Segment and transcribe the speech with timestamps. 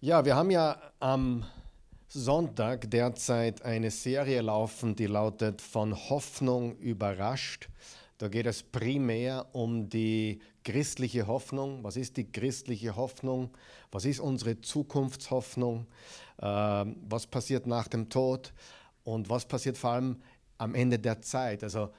[0.00, 1.44] Ja, wir haben ja am
[2.06, 7.68] Sonntag derzeit eine Serie laufen, die lautet Von Hoffnung überrascht.
[8.18, 11.82] Da geht es primär um die christliche Hoffnung.
[11.82, 13.50] Was ist die christliche Hoffnung?
[13.90, 15.88] Was ist unsere Zukunftshoffnung?
[16.36, 18.52] Äh, was passiert nach dem Tod?
[19.02, 20.22] Und was passiert vor allem
[20.58, 21.64] am Ende der Zeit?
[21.64, 21.90] Also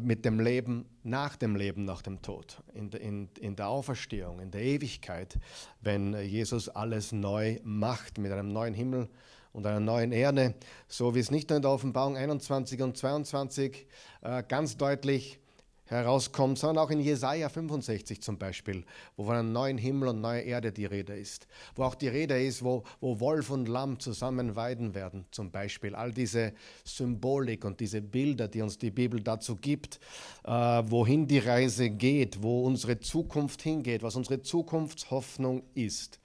[0.00, 4.50] mit dem Leben nach dem Leben, nach dem Tod, in, in, in der Auferstehung, in
[4.50, 5.38] der Ewigkeit,
[5.80, 9.08] wenn Jesus alles neu macht mit einem neuen Himmel
[9.52, 10.54] und einer neuen Erde,
[10.86, 13.86] so wie es nicht nur in der Offenbarung 21 und 22
[14.22, 15.38] äh, ganz deutlich
[15.88, 18.84] herauskommt, sondern auch in Jesaja 65 zum Beispiel,
[19.16, 22.42] wo von einem neuen Himmel und neuer Erde die Rede ist, wo auch die Rede
[22.42, 25.94] ist, wo, wo Wolf und Lamm zusammen weiden werden, zum Beispiel.
[25.94, 26.52] All diese
[26.84, 30.00] Symbolik und diese Bilder, die uns die Bibel dazu gibt,
[30.44, 36.20] äh, wohin die Reise geht, wo unsere Zukunft hingeht, was unsere Zukunftshoffnung ist.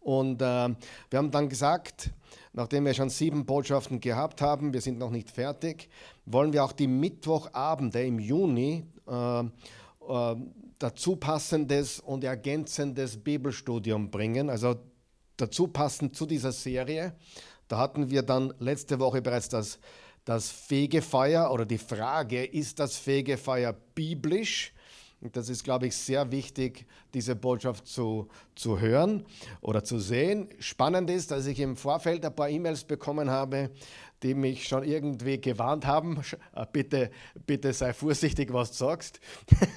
[0.00, 2.10] Und äh, wir haben dann gesagt,
[2.52, 5.88] nachdem wir schon sieben Botschaften gehabt haben, wir sind noch nicht fertig,
[6.26, 8.84] wollen wir auch die Mittwochabende im Juni
[10.78, 14.76] dazu passendes und ergänzendes Bibelstudium bringen, also
[15.36, 17.14] dazu passend zu dieser Serie.
[17.68, 19.78] Da hatten wir dann letzte Woche bereits das,
[20.24, 24.72] das Fegefeuer oder die Frage, ist das Fegefeuer biblisch?
[25.32, 29.24] Das ist, glaube ich, sehr wichtig, diese Botschaft zu, zu hören
[29.62, 30.50] oder zu sehen.
[30.58, 33.70] Spannend ist, dass ich im Vorfeld ein paar E-Mails bekommen habe,
[34.22, 36.22] die mich schon irgendwie gewarnt haben.
[36.54, 37.10] Äh, bitte,
[37.46, 39.20] bitte sei vorsichtig, was du sagst,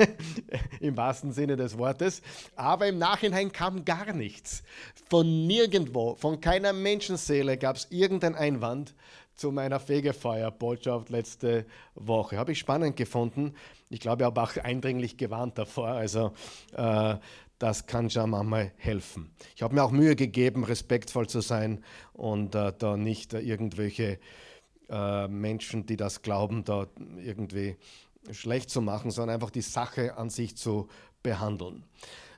[0.80, 2.22] im wahrsten Sinne des Wortes.
[2.56, 4.64] Aber im Nachhinein kam gar nichts.
[5.10, 8.94] Von nirgendwo, von keiner Menschenseele gab es irgendeinen Einwand
[9.38, 12.38] zu meiner Fegefeuer-Botschaft letzte Woche.
[12.38, 13.54] Habe ich spannend gefunden.
[13.90, 15.90] Ich glaube, ich habe auch eindringlich gewarnt davor.
[15.90, 16.34] Also
[16.74, 17.16] äh,
[17.60, 19.32] das kann schon manchmal helfen.
[19.56, 24.20] Ich habe mir auch Mühe gegeben, respektvoll zu sein und äh, da nicht äh, irgendwelche
[24.90, 27.76] äh, Menschen, die das glauben, da irgendwie
[28.32, 30.88] schlecht zu machen, sondern einfach die Sache an sich zu
[31.24, 31.84] behandeln.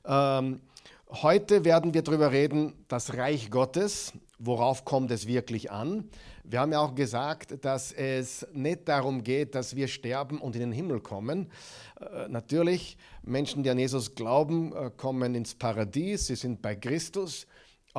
[0.06, 0.62] Ähm,
[1.10, 6.10] heute werden wir darüber reden, das Reich Gottes, worauf kommt es wirklich an?
[6.44, 10.62] Wir haben ja auch gesagt, dass es nicht darum geht, dass wir sterben und in
[10.62, 11.52] den Himmel kommen.
[12.00, 17.46] Äh, natürlich, Menschen, die an Jesus glauben, äh, kommen ins Paradies, sie sind bei Christus.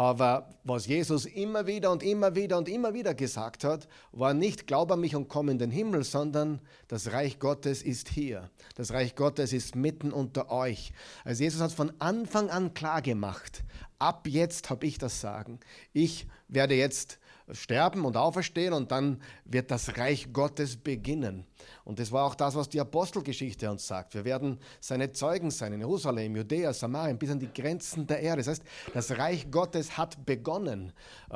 [0.00, 4.66] Aber was Jesus immer wieder und immer wieder und immer wieder gesagt hat, war nicht,
[4.66, 8.48] glaub an mich und komm in den Himmel, sondern das Reich Gottes ist hier.
[8.76, 10.94] Das Reich Gottes ist mitten unter euch.
[11.22, 13.62] Also Jesus hat von Anfang an klar gemacht,
[13.98, 15.60] ab jetzt habe ich das Sagen.
[15.92, 17.18] Ich werde jetzt
[17.52, 21.44] sterben und auferstehen und dann wird das Reich Gottes beginnen.
[21.84, 24.14] Und das war auch das, was die Apostelgeschichte uns sagt.
[24.14, 28.42] Wir werden seine Zeugen sein in Jerusalem, Judäa, Samarien, bis an die Grenzen der Erde.
[28.42, 28.62] Das heißt,
[28.94, 30.92] das Reich Gottes hat begonnen
[31.30, 31.32] äh,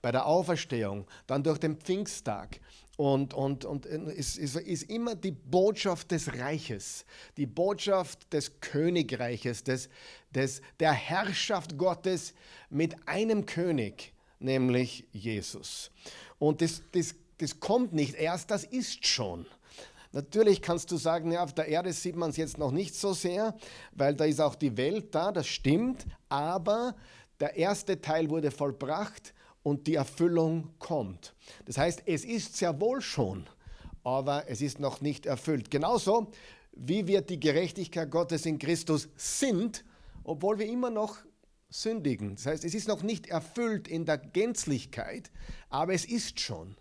[0.00, 2.60] bei der Auferstehung, dann durch den Pfingsttag.
[2.96, 9.64] Und, und, und es ist, ist, immer die Botschaft des Reiches, die Botschaft des Königreiches,
[9.64, 9.88] des,
[10.30, 12.34] des, der Herrschaft Gottes
[12.68, 14.11] mit einem König,
[14.42, 15.90] nämlich Jesus.
[16.38, 19.46] Und das, das, das kommt nicht erst, das ist schon.
[20.12, 23.14] Natürlich kannst du sagen, ja, auf der Erde sieht man es jetzt noch nicht so
[23.14, 23.56] sehr,
[23.92, 26.94] weil da ist auch die Welt da, das stimmt, aber
[27.40, 29.32] der erste Teil wurde vollbracht
[29.62, 31.34] und die Erfüllung kommt.
[31.64, 33.46] Das heißt, es ist sehr wohl schon,
[34.04, 35.70] aber es ist noch nicht erfüllt.
[35.70, 36.30] Genauso
[36.72, 39.84] wie wir die Gerechtigkeit Gottes in Christus sind,
[40.24, 41.16] obwohl wir immer noch
[41.72, 42.36] sündigen.
[42.36, 45.30] Das heißt, es ist noch nicht erfüllt in der Gänzlichkeit,
[45.70, 46.76] aber es ist schon.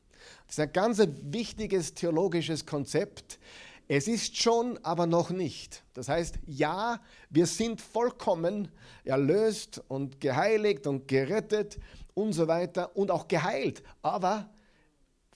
[0.46, 3.40] Das ist ein ganz wichtiges theologisches Konzept.
[3.88, 5.84] Es ist schon, aber noch nicht.
[5.94, 8.70] Das heißt, ja, wir sind vollkommen
[9.04, 11.80] erlöst und geheiligt und gerettet
[12.14, 13.82] und so weiter und auch geheilt.
[14.02, 14.50] Aber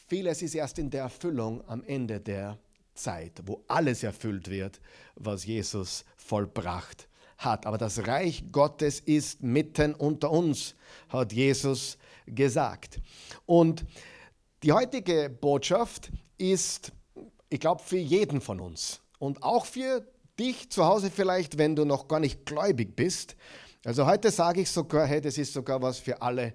[0.07, 2.59] vieles ist erst in der Erfüllung am Ende der
[2.93, 4.79] Zeit, wo alles erfüllt wird,
[5.16, 7.66] was Jesus vollbracht hat.
[7.66, 10.76] Aber das Reich Gottes ist mitten unter uns,
[11.09, 12.99] hat Jesus gesagt.
[13.46, 13.85] Und
[14.64, 16.91] die heutige Botschaft ist,
[17.49, 20.05] ich glaube, für jeden von uns und auch für
[20.40, 23.35] dich zu Hause vielleicht, wenn du noch gar nicht gläubig bist.
[23.85, 26.53] Also heute sage ich sogar, hey, das ist sogar was für alle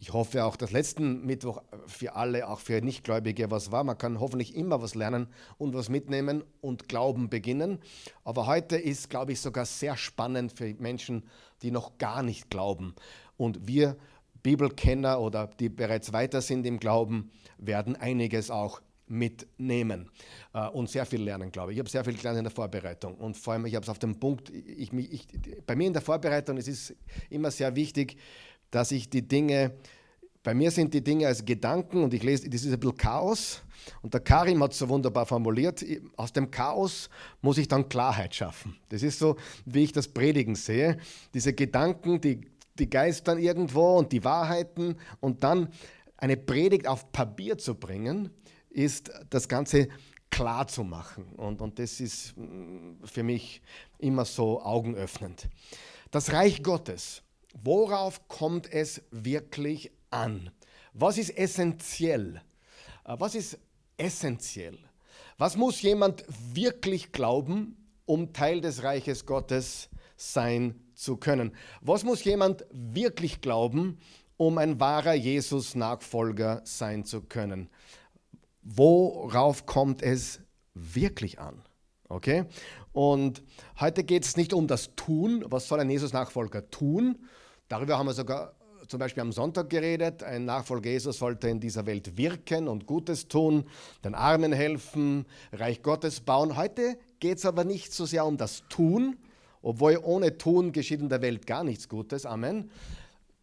[0.00, 3.84] ich hoffe auch, dass letzten Mittwoch für alle, auch für Nichtgläubige, was war.
[3.84, 5.26] Man kann hoffentlich immer was lernen
[5.58, 7.80] und was mitnehmen und Glauben beginnen.
[8.24, 11.24] Aber heute ist, glaube ich, sogar sehr spannend für Menschen,
[11.60, 12.94] die noch gar nicht glauben.
[13.36, 13.98] Und wir
[14.42, 20.08] Bibelkenner oder die bereits weiter sind im Glauben, werden einiges auch mitnehmen
[20.54, 21.76] äh, und sehr viel lernen, glaube ich.
[21.76, 23.98] Ich habe sehr viel gelernt in der Vorbereitung und vor allem, ich habe es auf
[23.98, 25.26] dem Punkt, ich, ich,
[25.66, 26.94] bei mir in der Vorbereitung, es ist
[27.28, 28.16] immer sehr wichtig,
[28.70, 29.72] dass ich die Dinge,
[30.42, 33.62] bei mir sind die Dinge als Gedanken und ich lese, das ist ein bisschen Chaos
[34.02, 35.84] und der Karim hat es so wunderbar formuliert,
[36.16, 38.76] aus dem Chaos muss ich dann Klarheit schaffen.
[38.88, 40.98] Das ist so, wie ich das Predigen sehe.
[41.34, 42.40] Diese Gedanken, die,
[42.78, 45.68] die geistern irgendwo und die Wahrheiten und dann
[46.16, 48.30] eine Predigt auf Papier zu bringen,
[48.70, 49.88] ist das Ganze
[50.30, 51.24] klar zu machen.
[51.36, 53.62] Und, und das ist mm, für mich
[53.98, 55.48] immer so augenöffnend.
[56.10, 57.22] Das Reich Gottes,
[57.54, 60.50] worauf kommt es wirklich an?
[60.92, 62.40] Was ist essentiell?
[63.04, 63.58] Äh, was ist
[63.96, 64.78] essentiell?
[65.38, 71.52] Was muss jemand wirklich glauben, um Teil des Reiches Gottes sein zu können?
[71.80, 73.98] Was muss jemand wirklich glauben,
[74.40, 77.68] um ein wahrer Jesus-Nachfolger sein zu können.
[78.62, 80.40] Worauf kommt es
[80.72, 81.62] wirklich an?
[82.08, 82.46] Okay?
[82.92, 83.42] Und
[83.78, 85.44] heute geht es nicht um das Tun.
[85.48, 87.18] Was soll ein Jesus-Nachfolger tun?
[87.70, 88.52] Darüber haben wir sogar
[88.88, 90.24] zum Beispiel am Sonntag geredet.
[90.24, 93.64] Ein Nachfolger Jesus sollte in dieser Welt wirken und Gutes tun,
[94.02, 96.56] den Armen helfen, Reich Gottes bauen.
[96.56, 99.18] Heute geht es aber nicht so sehr um das Tun,
[99.62, 102.26] obwohl ohne Tun geschieht in der Welt gar nichts Gutes.
[102.26, 102.72] Amen.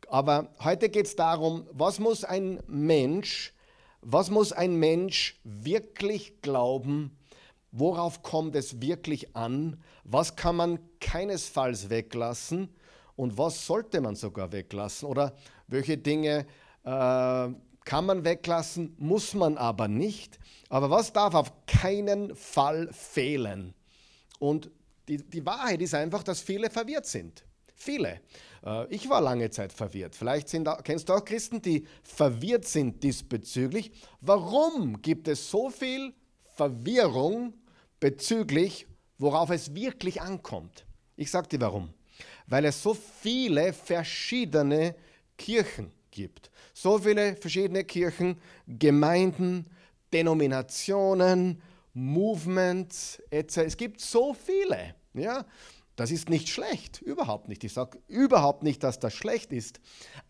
[0.10, 3.54] Aber heute geht es darum, was muss ein Mensch,
[4.02, 7.18] was muss ein Mensch wirklich glauben,
[7.72, 12.68] worauf kommt es wirklich an, was kann man keinesfalls weglassen
[13.18, 15.34] und was sollte man sogar weglassen oder
[15.68, 16.46] welche Dinge
[16.86, 17.50] äh,
[17.84, 20.40] kann man weglassen, muss man aber nicht.
[20.70, 23.74] Aber was darf auf keinen Fall fehlen?
[24.40, 24.70] Und
[25.08, 27.44] die, die Wahrheit ist einfach, dass viele verwirrt sind.
[27.74, 28.22] Viele.
[28.64, 30.16] Äh, ich war lange Zeit verwirrt.
[30.16, 33.92] Vielleicht sind, kennst du auch Christen, die verwirrt sind diesbezüglich.
[34.22, 36.14] Warum gibt es so viel
[36.56, 37.54] Verwirrung
[38.00, 38.86] bezüglich,
[39.18, 40.86] worauf es wirklich ankommt?
[41.16, 41.94] Ich sage dir warum.
[42.48, 44.96] Weil es so viele verschiedene
[45.38, 46.50] Kirchen gibt.
[46.74, 49.68] So viele verschiedene Kirchen, Gemeinden,
[50.12, 51.62] Denominationen,
[51.94, 53.58] Movements etc.
[53.58, 54.96] Es gibt so viele.
[55.14, 55.46] Ja?
[55.96, 57.64] Das ist nicht schlecht, überhaupt nicht.
[57.64, 59.80] Ich sage überhaupt nicht, dass das schlecht ist.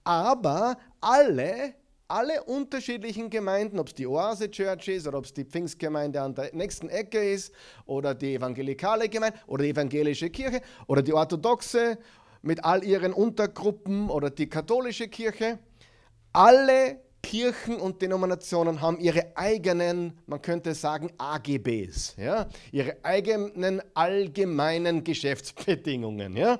[0.05, 1.73] Aber alle,
[2.07, 6.35] alle unterschiedlichen Gemeinden, ob es die Oase Church ist oder ob es die Pfingstgemeinde an
[6.35, 7.53] der nächsten Ecke ist
[7.85, 11.97] oder die evangelikale Gemeinde oder die evangelische Kirche oder die orthodoxe
[12.41, 15.59] mit all ihren Untergruppen oder die katholische Kirche,
[16.31, 22.47] alle Kirchen und Denominationen haben ihre eigenen, man könnte sagen, AGBs, ja?
[22.71, 26.37] ihre eigenen allgemeinen Geschäftsbedingungen.
[26.37, 26.59] Ja?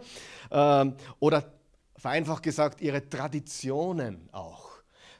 [0.51, 1.53] Ähm, oder
[1.95, 4.66] vereinfacht gesagt, ihre Traditionen auch.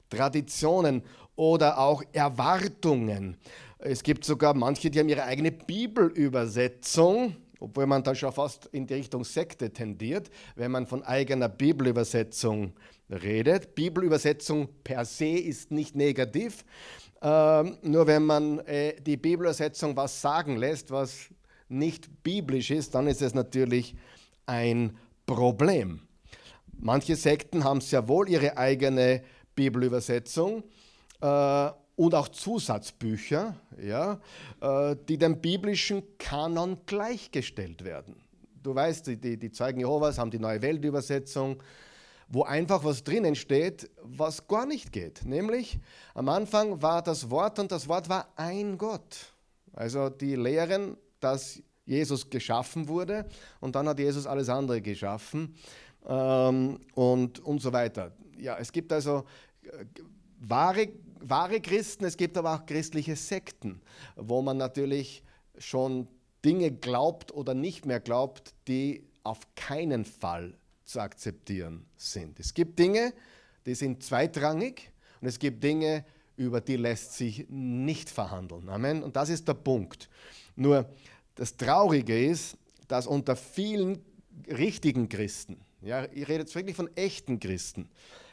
[0.10, 1.04] Traditionen
[1.36, 3.38] oder auch Erwartungen.
[3.80, 8.88] Es gibt sogar manche, die haben ihre eigene Bibelübersetzung, obwohl man da schon fast in
[8.88, 12.74] die Richtung Sekte tendiert, wenn man von eigener Bibelübersetzung
[13.10, 13.76] redet.
[13.76, 16.66] Bibelübersetzung per se ist nicht negativ,
[17.22, 21.30] ähm, nur wenn man äh, die Bibelübersetzung was sagen lässt, was
[21.70, 23.96] nicht biblisch ist, dann ist es natürlich
[24.46, 26.02] ein Problem.
[26.80, 29.24] Manche Sekten haben sehr wohl ihre eigene
[29.58, 30.64] Bibelübersetzung
[31.20, 34.22] äh, und auch Zusatzbücher, ja,
[34.62, 38.16] äh, die dem biblischen Kanon gleichgestellt werden.
[38.64, 41.62] Du weißt, die, die Zeugen Jehovas haben die neue Weltübersetzung,
[42.30, 45.26] wo einfach was drinnen steht, was gar nicht geht.
[45.26, 45.80] Nämlich
[46.14, 49.34] am Anfang war das Wort und das Wort war ein Gott.
[49.74, 53.26] Also die lehren, dass Jesus geschaffen wurde
[53.60, 55.56] und dann hat Jesus alles andere geschaffen
[56.06, 58.12] ähm, und, und so weiter.
[58.40, 59.26] Ja, es gibt also
[59.64, 59.86] äh,
[60.40, 60.90] wahre,
[61.20, 63.82] wahre Christen, es gibt aber auch christliche Sekten,
[64.16, 65.24] wo man natürlich
[65.58, 66.08] schon
[66.46, 72.40] Dinge glaubt oder nicht mehr glaubt, die auf keinen Fall zu akzeptieren sind.
[72.40, 73.14] Es gibt Dinge,
[73.66, 74.92] die sind zweitrangig
[75.22, 76.06] und es gibt Dinge,
[76.38, 78.70] über die lässt sich nicht verhandeln.
[78.70, 79.04] Amen.
[79.04, 80.08] Und das ist der Punkt.
[80.56, 80.90] Nur
[81.36, 84.00] das Traurige ist, dass unter vielen
[84.48, 87.90] richtigen Christen, ja, rede jetzt wirklich von echten Christen,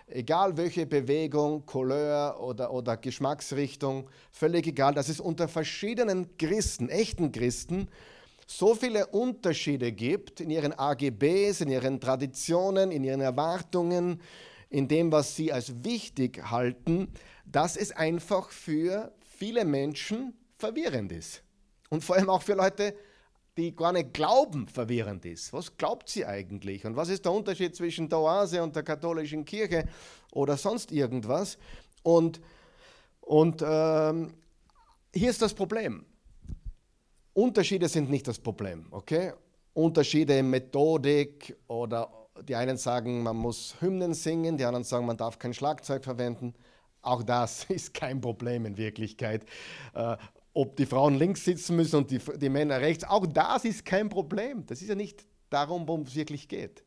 [0.06, 7.32] egal welche Bewegung, Couleur oder, oder Geschmacksrichtung, völlig egal, dass es unter verschiedenen Christen, echten
[7.32, 7.88] Christen,
[8.46, 14.20] so viele Unterschiede gibt in ihren AGBs, in ihren Traditionen, in ihren Erwartungen,
[14.68, 17.08] in dem, was sie als wichtig halten,
[17.46, 21.42] dass es einfach für viele Menschen verwirrend ist.
[21.90, 22.94] Und vor allem auch für Leute,
[23.56, 25.52] die gar nicht glauben, verwirrend ist.
[25.52, 26.84] Was glaubt sie eigentlich?
[26.84, 29.88] Und was ist der Unterschied zwischen der Oase und der katholischen Kirche
[30.32, 31.58] oder sonst irgendwas?
[32.02, 32.40] Und,
[33.20, 34.34] und ähm,
[35.14, 36.04] hier ist das Problem.
[37.32, 39.32] Unterschiede sind nicht das Problem, okay?
[39.72, 42.08] Unterschiede in Methodik oder
[42.42, 46.54] die einen sagen, man muss Hymnen singen, die anderen sagen, man darf kein Schlagzeug verwenden.
[47.02, 49.44] Auch das ist kein Problem in Wirklichkeit.
[50.54, 54.08] Ob die Frauen links sitzen müssen und die, die Männer rechts, auch das ist kein
[54.08, 54.64] Problem.
[54.66, 56.84] Das ist ja nicht darum, worum es wirklich geht.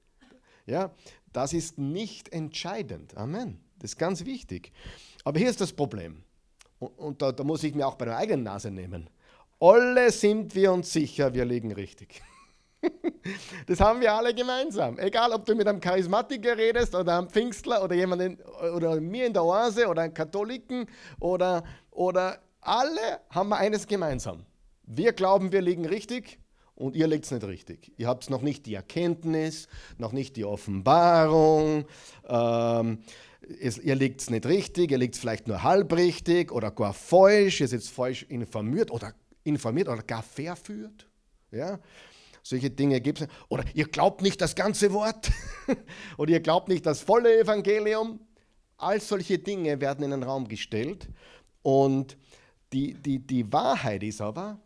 [0.66, 0.92] Ja,
[1.34, 3.16] das ist nicht entscheidend.
[3.16, 3.60] Amen.
[3.80, 4.72] Das ist ganz wichtig.
[5.24, 6.24] Aber hier ist das Problem.
[6.80, 9.10] Und, und da, da muss ich mir auch bei der eigenen Nase nehmen.
[9.60, 12.22] Alle sind wir uns sicher, wir liegen richtig.
[13.66, 14.98] Das haben wir alle gemeinsam.
[15.00, 18.38] Egal, ob du mit einem Charismatiker redest oder einem Pfingstler oder jemanden
[18.74, 20.86] oder mir in der Oase oder einem Katholiken
[21.20, 24.46] oder, oder alle haben wir eines gemeinsam.
[24.84, 26.40] Wir glauben, wir liegen richtig
[26.76, 27.92] und ihr liegt es nicht richtig.
[27.98, 31.86] Ihr habt noch nicht die Erkenntnis, noch nicht die Offenbarung.
[32.28, 33.00] Ähm,
[33.60, 36.94] es, ihr liegt es nicht richtig, ihr liegt es vielleicht nur halb richtig oder gar
[36.94, 41.08] falsch, ihr seid falsch informiert oder informiert oder gar verführt.
[41.52, 41.80] Ja?
[42.44, 43.28] Solche Dinge gibt es.
[43.50, 45.32] Oder ihr glaubt nicht das ganze Wort.
[46.18, 48.22] oder ihr glaubt nicht das volle Evangelium.
[48.78, 51.10] All solche Dinge werden in den Raum gestellt.
[51.62, 52.18] Und
[52.74, 54.60] die, die, die Wahrheit ist aber,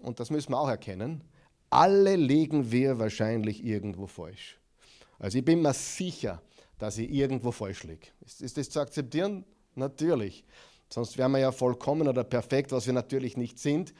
[0.00, 1.22] und das müssen wir auch erkennen,
[1.70, 4.58] alle liegen wir wahrscheinlich irgendwo falsch.
[5.18, 6.42] Also ich bin mir sicher,
[6.78, 8.08] dass ich irgendwo falsch liege.
[8.26, 9.44] Ist, ist das zu akzeptieren?
[9.74, 10.44] Natürlich.
[10.90, 13.94] Sonst wären wir ja vollkommen oder perfekt, was wir natürlich nicht sind.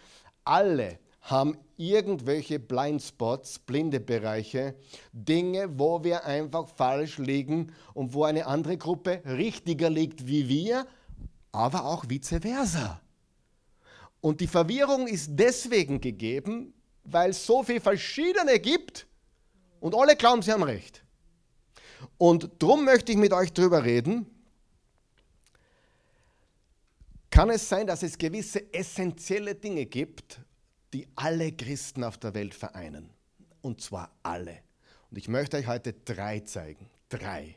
[0.45, 4.75] Alle haben irgendwelche Blindspots, blinde Bereiche,
[5.13, 10.87] Dinge, wo wir einfach falsch liegen und wo eine andere Gruppe richtiger liegt wie wir,
[11.53, 13.01] aber auch vice versa.
[14.23, 16.73] Und die Verwirrung ist deswegen gegeben,
[17.05, 19.07] weil es so viele verschiedene gibt
[19.81, 21.03] und alle glauben, sie haben recht.
[22.19, 24.27] Und darum möchte ich mit euch darüber reden,
[27.31, 30.41] kann es sein, dass es gewisse essentielle Dinge gibt,
[30.93, 33.11] die alle Christen auf der Welt vereinen.
[33.61, 34.59] Und zwar alle.
[35.11, 36.89] Und ich möchte euch heute drei zeigen.
[37.09, 37.57] Drei.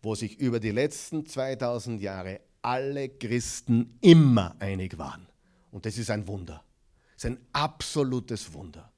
[0.00, 5.26] Wo sich über die letzten 2000 Jahre alle Christen immer einig waren.
[5.76, 6.64] Und das ist ein Wunder.
[7.16, 8.90] Das ist ein absolutes Wunder.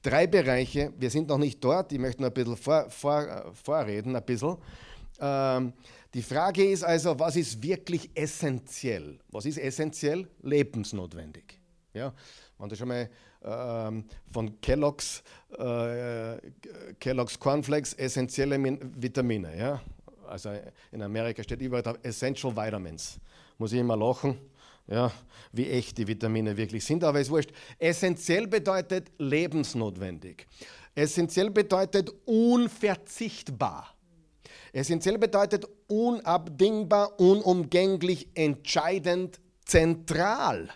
[0.00, 4.14] Drei Bereiche, wir sind noch nicht dort, ich möchte noch ein bisschen vor, vor, vorreden,
[4.14, 4.58] ein bisschen.
[5.18, 5.72] Ähm,
[6.14, 9.18] die Frage ist also, was ist wirklich essentiell?
[9.30, 10.28] Was ist essentiell?
[10.42, 11.58] Lebensnotwendig.
[11.94, 12.14] Ja,
[12.58, 13.10] wenn du schon mal
[13.42, 15.24] ähm, von Kellogg's,
[15.58, 16.36] äh,
[17.00, 18.56] Kellogg's Cornflakes essentielle
[19.00, 19.82] Vitamine, ja,
[20.28, 20.50] also
[20.92, 23.18] in Amerika steht überall Essential Vitamins.
[23.58, 24.38] Muss ich immer lachen,
[24.86, 25.12] ja,
[25.52, 27.52] wie echt die Vitamine wirklich sind, aber es ist wurscht.
[27.78, 30.46] Essentiell bedeutet lebensnotwendig.
[30.94, 33.94] Essentiell bedeutet unverzichtbar.
[34.72, 40.70] Essentiell bedeutet unabdingbar, unumgänglich, entscheidend, zentral.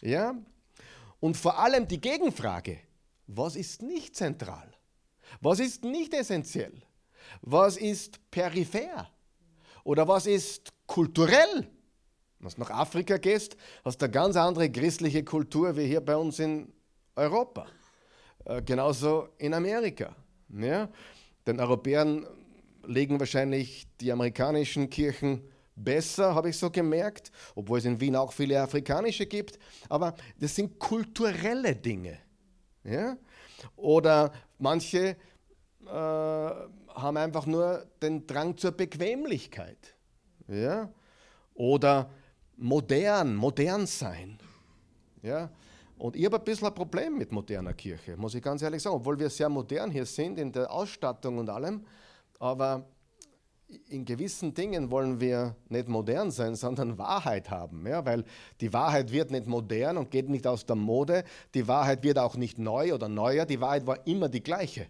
[0.00, 0.34] Ja?
[1.20, 2.78] Und vor allem die Gegenfrage,
[3.26, 4.70] was ist nicht zentral?
[5.40, 6.82] Was ist nicht essentiell?
[7.42, 9.08] Was ist peripher?
[9.84, 11.70] Oder was ist kulturell?
[12.40, 16.16] Wenn du nach Afrika gehst, hast du eine ganz andere christliche Kultur wie hier bei
[16.16, 16.72] uns in
[17.14, 17.66] Europa.
[18.46, 20.16] Äh, genauso in Amerika.
[20.48, 20.88] Ja?
[21.46, 22.26] Den Europäern
[22.86, 25.42] legen wahrscheinlich die amerikanischen Kirchen
[25.76, 29.58] besser, habe ich so gemerkt, obwohl es in Wien auch viele afrikanische gibt.
[29.90, 32.18] Aber das sind kulturelle Dinge.
[32.84, 33.18] Ja?
[33.76, 35.16] Oder manche
[35.86, 39.94] äh, haben einfach nur den Drang zur Bequemlichkeit.
[40.48, 40.90] Ja?
[41.52, 42.10] Oder
[42.60, 44.38] modern, modern sein.
[45.22, 45.50] Ja?
[45.98, 48.96] Und ich habe ein bisschen ein Problem mit moderner Kirche, muss ich ganz ehrlich sagen,
[48.96, 51.84] obwohl wir sehr modern hier sind in der Ausstattung und allem.
[52.38, 52.86] Aber
[53.88, 57.86] in gewissen Dingen wollen wir nicht modern sein, sondern Wahrheit haben.
[57.86, 58.04] Ja?
[58.04, 58.24] Weil
[58.60, 61.24] die Wahrheit wird nicht modern und geht nicht aus der Mode.
[61.54, 63.46] Die Wahrheit wird auch nicht neu oder neuer.
[63.46, 64.86] Die Wahrheit war immer die gleiche.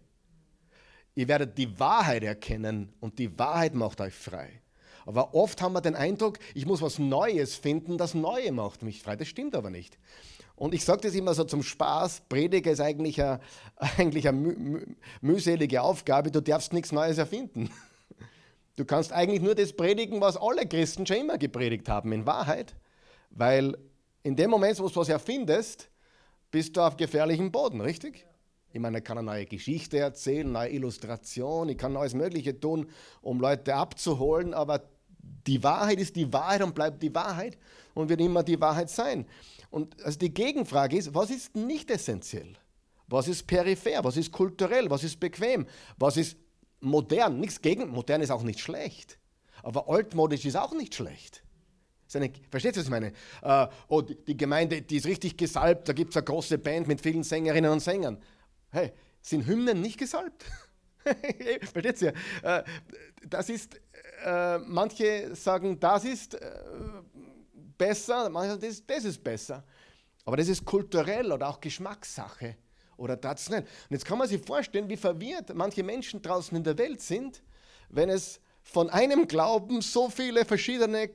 [1.15, 4.63] Ihr werdet die Wahrheit erkennen und die Wahrheit macht euch frei.
[5.07, 9.03] Aber oft haben wir den Eindruck, ich muss was Neues finden, das Neue macht mich
[9.03, 9.17] frei.
[9.17, 9.99] Das stimmt aber nicht.
[10.57, 13.41] Und ich sage das immer so zum Spaß, Prediger ist eigentlich eine,
[13.77, 14.87] eigentlich eine müh
[15.21, 17.71] mühselige Aufgabe, du darfst nichts Neues erfinden.
[18.77, 22.75] Du kannst eigentlich nur das predigen, was alle Christen schon immer gepredigt haben, in Wahrheit.
[23.29, 23.77] Weil
[24.23, 25.91] in dem Moment, wo du was erfindest,
[26.51, 28.27] bist du auf gefährlichem Boden, richtig?
[28.73, 32.59] Ich meine, ich kann eine neue Geschichte erzählen, eine neue Illustration, ich kann alles Mögliche
[32.59, 32.89] tun,
[33.21, 34.83] um Leute abzuholen, aber
[35.47, 37.59] die Wahrheit ist die Wahrheit und bleibt die Wahrheit
[37.95, 39.27] und wird immer die Wahrheit sein.
[39.71, 42.55] Und also die Gegenfrage ist, was ist nicht essentiell?
[43.09, 44.05] Was ist peripher?
[44.05, 44.89] Was ist kulturell?
[44.89, 45.67] Was ist bequem?
[45.99, 46.37] Was ist
[46.81, 49.19] modern, nichts gegen, modern ist auch nicht schlecht,
[49.63, 51.43] aber altmodisch ist auch nicht schlecht.
[52.13, 53.13] Eine, versteht ihr, was ich meine?
[53.43, 56.89] Äh, oh, die, die, Gemeinde, die ist richtig gesalbt, da gibt es eine große Band
[56.89, 58.19] mit vielen Sängerinnen und Sängern.
[58.71, 60.45] Hey, sind Hymnen nicht gesalbt?
[61.73, 62.15] versteht ihr?
[62.43, 62.63] Äh,
[63.27, 63.81] das ist,
[64.25, 66.51] äh, manche sagen, das ist äh,
[67.77, 69.65] besser, manche sagen, das, ist besser.
[70.25, 72.57] Aber das ist kulturell oder auch Geschmackssache
[72.97, 73.63] oder traditionell.
[73.63, 77.43] Und jetzt kann man sich vorstellen, wie verwirrt manche Menschen draußen in der Welt sind,
[77.89, 81.11] wenn es von einem Glauben so viele verschiedene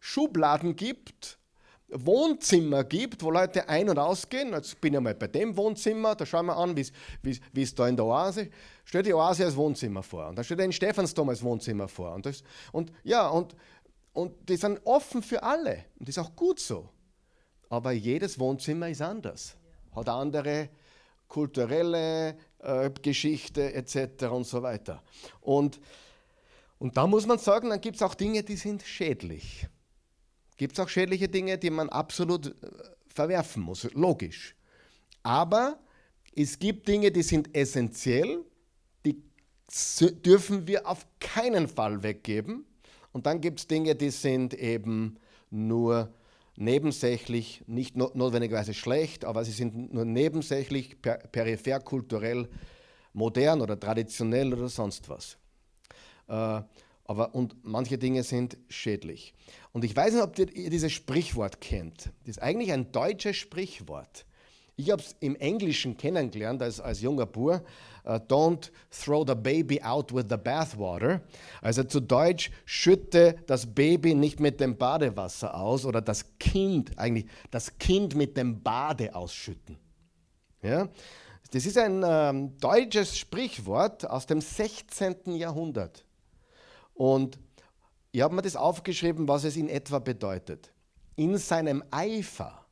[0.00, 1.38] Schubladen gibt,
[1.92, 4.52] Wohnzimmer gibt, wo Leute ein- und ausgehen.
[4.52, 7.96] Jetzt bin ich mal bei dem Wohnzimmer, da schauen wir an, wie es da in
[7.96, 8.50] der Oase.
[8.84, 10.28] Stell die Oase als Wohnzimmer vor.
[10.28, 12.14] Und dann stellt ein Stephansdom als Wohnzimmer vor.
[12.14, 13.54] Und, das, und ja, und,
[14.12, 15.84] und die sind offen für alle.
[15.98, 16.88] Und das ist auch gut so.
[17.68, 19.56] Aber jedes Wohnzimmer ist anders.
[19.94, 20.68] Hat andere
[21.28, 24.24] kulturelle äh, Geschichte etc.
[24.30, 25.02] und so weiter.
[25.40, 25.80] Und,
[26.78, 29.66] und da muss man sagen, dann gibt es auch Dinge, die sind schädlich.
[30.62, 32.52] Gibt es auch schädliche Dinge, die man absolut äh,
[33.08, 34.54] verwerfen muss, logisch.
[35.24, 35.80] Aber
[36.36, 38.44] es gibt Dinge, die sind essentiell,
[39.04, 39.20] die
[40.24, 42.64] dürfen wir auf keinen Fall weggeben.
[43.10, 45.16] Und dann gibt es Dinge, die sind eben
[45.50, 46.14] nur
[46.54, 52.48] nebensächlich, nicht notwendigerweise schlecht, aber sie sind nur nebensächlich, per peripher, kulturell,
[53.12, 55.36] modern oder traditionell oder sonst was.
[56.28, 56.62] Äh,
[57.04, 59.34] aber, und manche Dinge sind schädlich.
[59.72, 62.10] Und ich weiß nicht, ob ihr dieses Sprichwort kennt.
[62.20, 64.24] Das ist eigentlich ein deutsches Sprichwort.
[64.76, 67.62] Ich habe es im Englischen kennengelernt als, als junger Bur.
[68.04, 71.20] Uh, don't throw the baby out with the bathwater.
[71.60, 77.26] Also zu Deutsch, schütte das Baby nicht mit dem Badewasser aus oder das Kind, eigentlich
[77.50, 79.78] das Kind mit dem Bade ausschütten.
[80.62, 80.88] Ja?
[81.52, 85.36] Das ist ein ähm, deutsches Sprichwort aus dem 16.
[85.36, 86.04] Jahrhundert.
[87.02, 87.40] Und
[88.12, 90.72] ich habe mir das aufgeschrieben, was es in etwa bedeutet.
[91.16, 92.64] In seinem Eifer,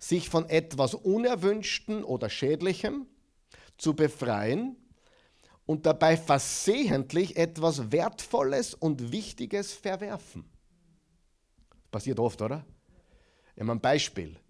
[0.00, 3.06] sich von etwas Unerwünschtem oder Schädlichem
[3.78, 4.74] zu befreien
[5.64, 10.44] und dabei versehentlich etwas Wertvolles und Wichtiges verwerfen.
[11.92, 12.66] Passiert oft, oder?
[13.54, 14.40] Ich ein Beispiel.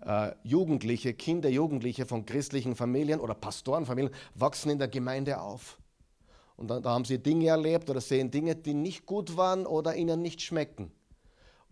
[0.00, 5.78] Äh, Jugendliche, Kinder, Jugendliche von christlichen Familien oder Pastorenfamilien wachsen in der Gemeinde auf.
[6.62, 9.96] Und da, da haben sie Dinge erlebt oder sehen Dinge, die nicht gut waren oder
[9.96, 10.92] ihnen nicht schmecken.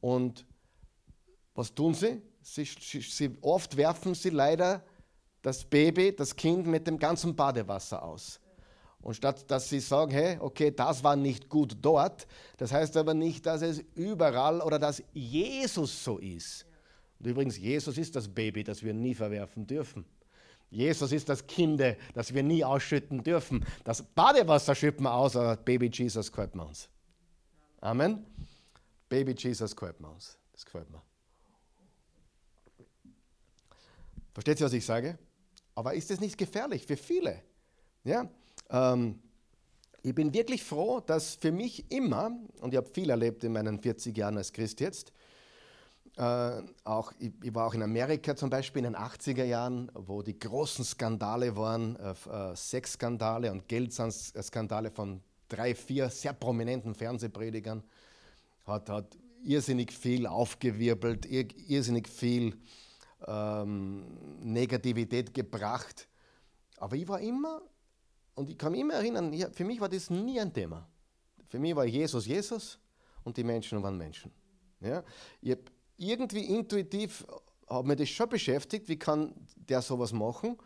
[0.00, 0.44] Und
[1.55, 2.20] was tun sie?
[2.42, 3.38] Sie, sie?
[3.40, 4.83] Oft werfen sie leider
[5.42, 8.40] das Baby, das Kind mit dem ganzen Badewasser aus.
[9.00, 12.26] Und statt dass sie sagen, hey, okay, das war nicht gut dort,
[12.57, 16.66] das heißt aber nicht, dass es überall oder dass Jesus so ist.
[17.20, 20.05] Und übrigens, Jesus ist das Baby, das wir nie verwerfen dürfen.
[20.70, 21.83] Jesus ist das Kind,
[22.14, 23.66] das wir nie ausschütten dürfen.
[23.85, 26.88] Das Badewasser schütten wir aus, aber Baby Jesus gefällt mir uns.
[27.80, 28.24] Amen.
[29.09, 30.38] Baby Jesus gefällt mir uns.
[30.52, 31.02] Das gefällt mir.
[34.33, 35.18] Versteht ihr, was ich sage?
[35.74, 37.42] Aber ist das nicht gefährlich für viele?
[38.04, 38.28] Ja?
[38.70, 39.20] Ähm,
[40.02, 43.80] ich bin wirklich froh, dass für mich immer, und ich habe viel erlebt in meinen
[43.80, 45.12] 40 Jahren als Christ jetzt,
[46.20, 50.20] äh, auch, ich, ich, war auch in Amerika zum Beispiel in den 80er Jahren, wo
[50.20, 57.83] die großen Skandale waren, äh, äh, Sexskandale und Geldskandale von drei, vier sehr prominenten Fernsehpredigern.
[58.66, 62.54] Hat, hat irrsinnig viel aufgewirbelt, ir, irrsinnig viel
[63.26, 64.04] ähm,
[64.42, 66.06] Negativität gebracht.
[66.76, 67.62] Aber ich war immer,
[68.35, 70.87] und ich kann mich immer erinnern, für mich war das nie ein Thema.
[71.48, 72.78] Für mich war Jesus Jesus
[73.24, 74.30] und die Menschen waren Menschen.
[74.80, 75.02] Ja?
[75.40, 75.56] Ich
[76.00, 77.26] irgendwie intuitiv
[77.68, 80.56] hat mich das schon beschäftigt, wie kann der sowas machen.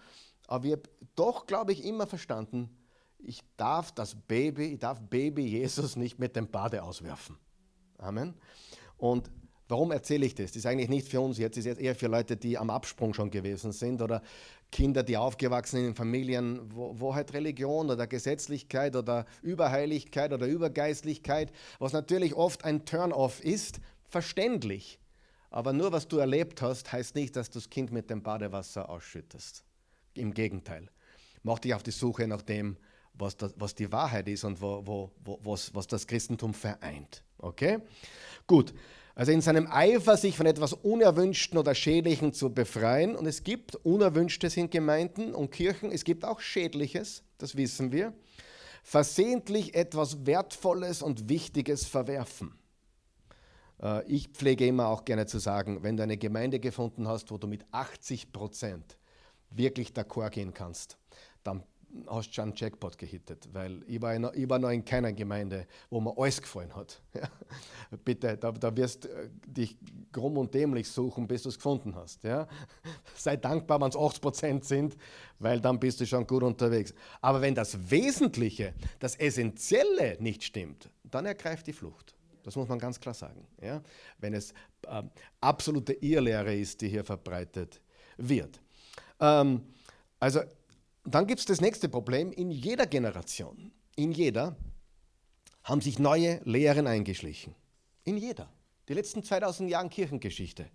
[0.47, 0.83] Aber ich habe
[1.17, 2.71] doch, glaube ich, immer verstanden,
[3.19, 7.37] ich darf das Baby, ich darf Baby Jesus nicht mit dem Bade auswerfen.
[7.99, 8.35] Amen.
[8.99, 9.31] Und
[9.69, 10.51] warum erzähle ich das?
[10.51, 12.71] Das ist eigentlich nicht für uns jetzt, das ist jetzt eher für Leute, die am
[12.71, 14.23] Absprung schon gewesen sind oder
[14.71, 20.47] Kinder, die aufgewachsen sind in Familien, wo, wo halt Religion oder Gesetzlichkeit oder Überheiligkeit oder
[20.47, 24.99] Übergeistlichkeit, was natürlich oft ein Turn-off ist, verständlich.
[25.55, 28.91] Aber nur was du erlebt hast, heißt nicht, dass du das Kind mit dem Badewasser
[28.91, 29.63] ausschüttest.
[30.15, 30.89] Im Gegenteil.
[31.45, 32.77] Mach dich auf die Suche nach dem,
[33.13, 37.23] was, das, was die Wahrheit ist und wo, wo, wo, was, was das Christentum vereint.
[37.39, 37.79] Okay?
[38.49, 38.75] Gut.
[39.15, 43.15] Also in seinem Eifer, sich von etwas Unerwünschten oder Schädlichen zu befreien.
[43.15, 45.93] Und es gibt Unerwünschtes in Gemeinden und Kirchen.
[45.93, 48.13] Es gibt auch Schädliches, das wissen wir.
[48.83, 52.59] Versehentlich etwas Wertvolles und Wichtiges verwerfen.
[53.83, 57.39] Äh, ich pflege immer auch gerne zu sagen, wenn du eine Gemeinde gefunden hast, wo
[57.39, 58.99] du mit 80 Prozent
[59.51, 60.99] wirklich d'accord gehen kannst,
[61.43, 61.63] dann
[62.09, 65.13] hast du schon einen Jackpot gehittet, weil ich war, noch, ich war noch in keiner
[65.13, 67.01] Gemeinde, wo mir alles gefallen hat.
[68.05, 69.77] Bitte, da, da wirst du äh, dich
[70.13, 72.25] krumm und dämlich suchen, bis du es gefunden hast.
[72.25, 72.47] Ja.
[73.15, 74.97] Sei dankbar, wenn es 80% sind,
[75.39, 76.95] weil dann bist du schon gut unterwegs.
[77.21, 82.15] Aber wenn das Wesentliche, das Essentielle nicht stimmt, dann ergreift die Flucht.
[82.45, 83.47] Das muss man ganz klar sagen.
[83.61, 83.83] Ja.
[84.19, 84.53] Wenn es
[84.87, 85.03] äh,
[85.41, 87.81] absolute Irrlehre ist, die hier verbreitet
[88.17, 88.61] wird.
[89.19, 89.63] Ähm,
[90.21, 90.41] also
[91.05, 92.33] dann gibt es das nächste Problem.
[92.33, 94.57] In jeder Generation, in jeder,
[95.65, 97.55] haben sich neue Lehren eingeschlichen.
[98.05, 98.53] In jeder.
[98.89, 100.67] Die letzten 2000 Jahre Kirchengeschichte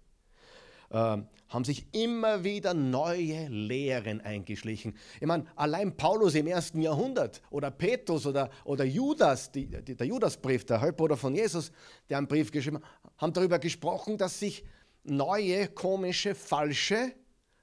[0.92, 4.96] haben sich immer wieder neue Lehren eingeschlichen.
[5.20, 10.08] Ich meine, allein Paulus im ersten Jahrhundert oder Petrus oder, oder Judas, die, die, der
[10.08, 11.72] Judasbrief, der Halbbruder von Jesus,
[12.10, 14.64] der einen Brief geschrieben hat, haben darüber gesprochen, dass sich
[15.04, 17.14] neue, komische, falsche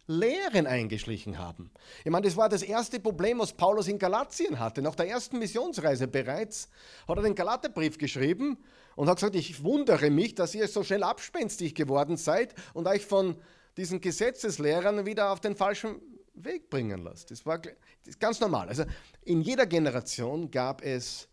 [0.07, 1.71] Lehren eingeschlichen haben.
[2.05, 4.81] Ich meine, das war das erste Problem, was Paulus in Galatien hatte.
[4.81, 6.69] Nach der ersten Missionsreise bereits
[7.09, 8.59] hat er den Galaterbrief geschrieben
[8.95, 13.05] und hat gesagt, ich wundere mich, dass ihr so schnell abspenstig geworden seid und euch
[13.05, 13.37] von
[13.77, 16.01] diesen Gesetzeslehrern wieder auf den falschen
[16.35, 17.31] Weg bringen lasst.
[17.31, 18.69] Das war das ist ganz normal.
[18.69, 18.85] Also
[19.23, 21.29] in jeder Generation gab es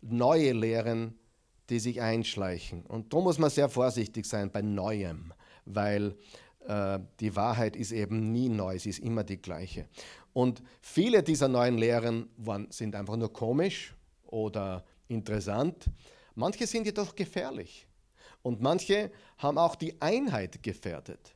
[0.00, 1.18] neue Lehren,
[1.70, 2.84] die sich einschleichen.
[2.86, 5.32] Und da muss man sehr vorsichtig sein bei Neuem,
[5.64, 6.16] weil
[6.66, 9.86] äh, die Wahrheit ist eben nie neu, sie ist immer die gleiche.
[10.32, 13.94] Und viele dieser neuen Lehren waren, sind einfach nur komisch
[14.26, 15.90] oder interessant.
[16.34, 17.86] Manche sind jedoch gefährlich.
[18.42, 21.34] Und manche haben auch die Einheit gefährdet.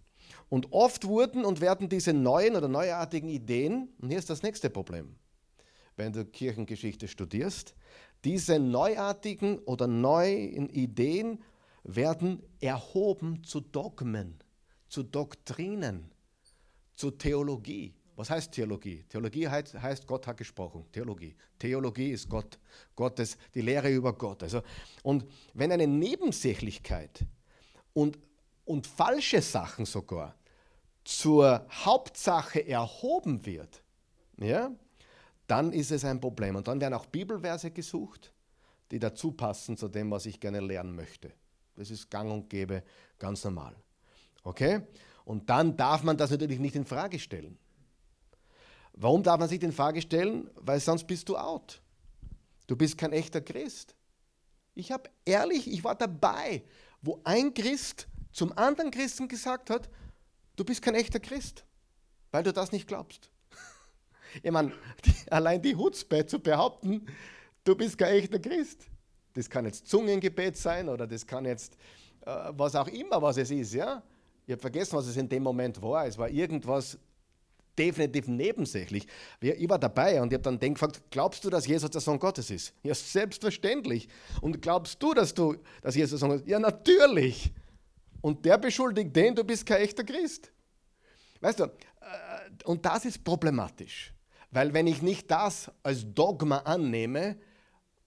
[0.48, 4.70] Und oft wurden und werden diese neuen oder neuartigen Ideen, und hier ist das nächste
[4.70, 5.14] Problem,
[5.96, 7.74] wenn du Kirchengeschichte studierst,
[8.24, 11.42] diese neuartigen oder neuen Ideen
[11.84, 14.38] werden erhoben zu Dogmen
[14.88, 16.10] zu Doktrinen,
[16.94, 17.94] zu Theologie.
[18.16, 19.04] Was heißt Theologie?
[19.08, 20.84] Theologie heißt, heißt, Gott hat gesprochen.
[20.90, 21.36] Theologie.
[21.58, 22.58] Theologie ist Gott,
[22.96, 24.42] Gottes, die Lehre über Gott.
[24.42, 24.62] Also,
[25.02, 25.24] und
[25.54, 27.24] wenn eine Nebensächlichkeit
[27.92, 28.18] und,
[28.64, 30.34] und falsche Sachen sogar
[31.04, 33.82] zur Hauptsache erhoben wird,
[34.36, 34.70] ja,
[35.46, 36.56] dann ist es ein Problem.
[36.56, 38.32] Und dann werden auch Bibelverse gesucht,
[38.90, 41.32] die dazu passen zu dem, was ich gerne lernen möchte.
[41.76, 42.82] Das ist gang und gäbe,
[43.18, 43.76] ganz normal.
[44.48, 44.80] Okay?
[45.26, 47.58] Und dann darf man das natürlich nicht in Frage stellen.
[48.94, 50.50] Warum darf man sich in Frage stellen?
[50.56, 51.82] Weil sonst bist du out.
[52.66, 53.94] Du bist kein echter Christ.
[54.74, 56.62] Ich habe ehrlich, ich war dabei,
[57.02, 59.90] wo ein Christ zum anderen Christen gesagt hat,
[60.56, 61.64] du bist kein echter Christ,
[62.30, 63.30] weil du das nicht glaubst.
[64.42, 64.72] Ich meine,
[65.30, 67.06] allein die Hutzpe zu behaupten,
[67.64, 68.86] du bist kein echter Christ.
[69.32, 71.76] Das kann jetzt Zungengebet sein oder das kann jetzt
[72.26, 74.02] äh, was auch immer, was es ist, ja.
[74.48, 76.06] Ich habe vergessen, was es in dem Moment war.
[76.06, 76.98] Es war irgendwas
[77.78, 79.06] definitiv nebensächlich.
[79.42, 82.18] Ich war dabei und ich habe dann den gefragt, glaubst du, dass Jesus der Sohn
[82.18, 82.72] Gottes ist?
[82.82, 84.08] Ja, selbstverständlich.
[84.40, 86.50] Und glaubst du, dass, du, dass Jesus der Sohn Gottes ist?
[86.50, 87.52] Ja, natürlich.
[88.22, 90.50] Und der beschuldigt den, du bist kein echter Christ.
[91.42, 91.68] Weißt du, äh,
[92.64, 94.14] und das ist problematisch.
[94.50, 97.36] Weil wenn ich nicht das als Dogma annehme,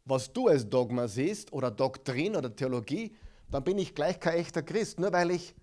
[0.05, 3.15] was du als Dogma siehst, oder Doktrin oder Theologie,
[3.51, 4.99] dann bin ich gleich kein echter Christ.
[4.99, 5.53] Nur weil ich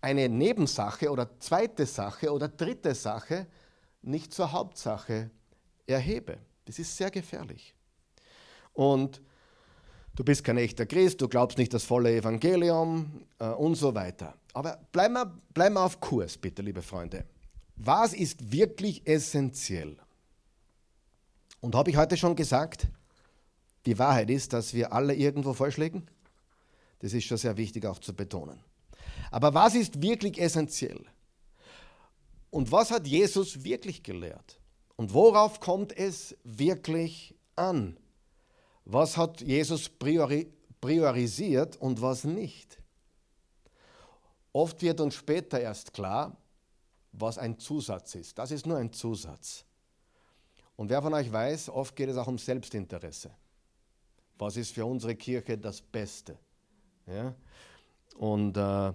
[0.00, 3.46] eine Nebensache oder zweite Sache oder dritte Sache
[4.02, 5.30] nicht zur Hauptsache
[5.86, 6.38] erhebe.
[6.64, 7.74] Das ist sehr gefährlich.
[8.72, 9.20] Und
[10.14, 14.34] du bist kein echter Christ, du glaubst nicht das volle Evangelium äh, und so weiter.
[14.52, 17.24] Aber bleiben wir, bleib auf Kurs, bitte, liebe Freunde.
[17.76, 19.96] Was ist wirklich essentiell?
[21.60, 22.88] Und habe ich heute schon gesagt,
[23.86, 26.06] die Wahrheit ist, dass wir alle irgendwo falsch liegen?
[27.00, 28.60] Das ist schon sehr wichtig auch zu betonen.
[29.30, 31.04] Aber was ist wirklich essentiell?
[32.50, 34.60] Und was hat Jesus wirklich gelehrt?
[34.96, 37.96] Und worauf kommt es wirklich an?
[38.84, 42.78] Was hat Jesus priori priorisiert und was nicht?
[44.52, 46.36] Oft wird uns später erst klar,
[47.12, 48.38] was ein Zusatz ist.
[48.38, 49.64] Das ist nur ein Zusatz.
[50.76, 53.30] Und wer von euch weiß, oft geht es auch um Selbstinteresse.
[54.38, 56.38] Was ist für unsere Kirche das Beste?
[57.06, 57.34] Ja?
[58.16, 58.92] Und äh,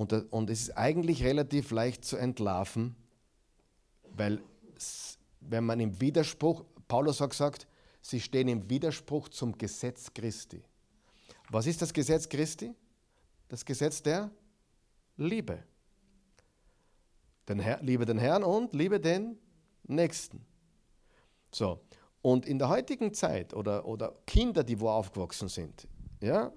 [0.00, 2.96] und, und es ist eigentlich relativ leicht zu entlarven,
[4.16, 4.40] weil
[5.40, 7.66] wenn man im Widerspruch, Paulus hat gesagt,
[8.00, 10.62] sie stehen im Widerspruch zum Gesetz Christi.
[11.50, 12.74] Was ist das Gesetz Christi?
[13.48, 14.30] Das Gesetz der
[15.18, 15.62] Liebe.
[17.46, 19.36] Den Herr, liebe den Herrn und liebe den
[19.82, 20.46] Nächsten.
[21.52, 21.78] So,
[22.22, 25.86] und in der heutigen Zeit oder, oder Kinder, die wo aufgewachsen sind,
[26.22, 26.50] ja,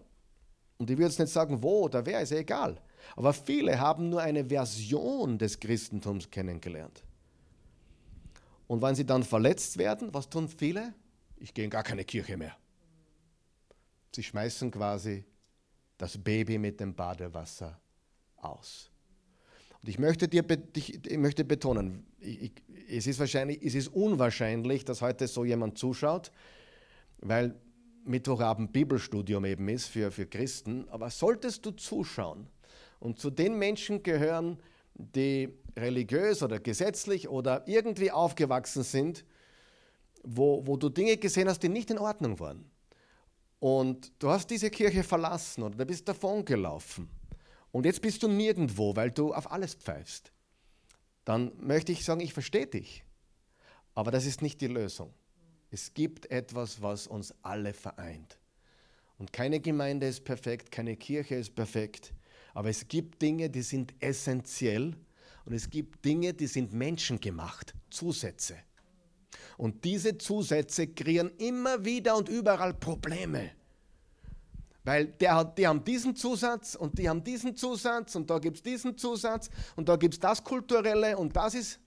[0.77, 2.79] und ich würde jetzt nicht sagen, wo oder wer, ist ja egal.
[3.15, 7.03] Aber viele haben nur eine Version des Christentums kennengelernt.
[8.67, 10.93] Und wenn sie dann verletzt werden, was tun viele?
[11.37, 12.55] Ich gehe in gar keine Kirche mehr.
[14.15, 15.25] Sie schmeißen quasi
[15.97, 17.79] das Baby mit dem Badewasser
[18.37, 18.89] aus.
[19.81, 22.53] Und ich möchte, dir, ich, ich möchte betonen, ich,
[22.89, 26.31] es, ist wahrscheinlich, es ist unwahrscheinlich, dass heute so jemand zuschaut,
[27.17, 27.59] weil
[28.05, 30.87] Mittwochabend Bibelstudium eben ist für, für Christen.
[30.89, 32.47] Aber solltest du zuschauen
[33.03, 34.57] und zu den Menschen gehören,
[34.95, 39.25] die religiös oder gesetzlich oder irgendwie aufgewachsen sind,
[40.23, 42.71] wo, wo du Dinge gesehen hast, die nicht in Ordnung waren.
[43.59, 47.09] Und du hast diese Kirche verlassen oder du bist davon gelaufen.
[47.73, 50.31] Und jetzt bist du nirgendwo, weil du auf alles pfeifst.
[51.25, 53.03] Dann möchte ich sagen, ich verstehe dich.
[53.95, 55.13] Aber das ist nicht die Lösung.
[55.71, 58.39] Es gibt etwas, was uns alle vereint.
[59.17, 62.13] Und keine Gemeinde ist perfekt, keine Kirche ist perfekt.
[62.53, 64.95] Aber es gibt Dinge, die sind essentiell
[65.45, 68.55] und es gibt Dinge, die sind menschengemacht, Zusätze.
[69.57, 73.51] Und diese Zusätze kreieren immer wieder und überall Probleme.
[74.83, 78.63] Weil der, die haben diesen Zusatz und die haben diesen Zusatz und da gibt es
[78.63, 81.79] diesen Zusatz und da gibt es das Kulturelle und das ist.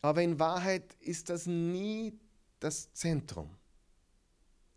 [0.00, 2.18] Aber in Wahrheit ist das nie
[2.60, 3.50] das Zentrum.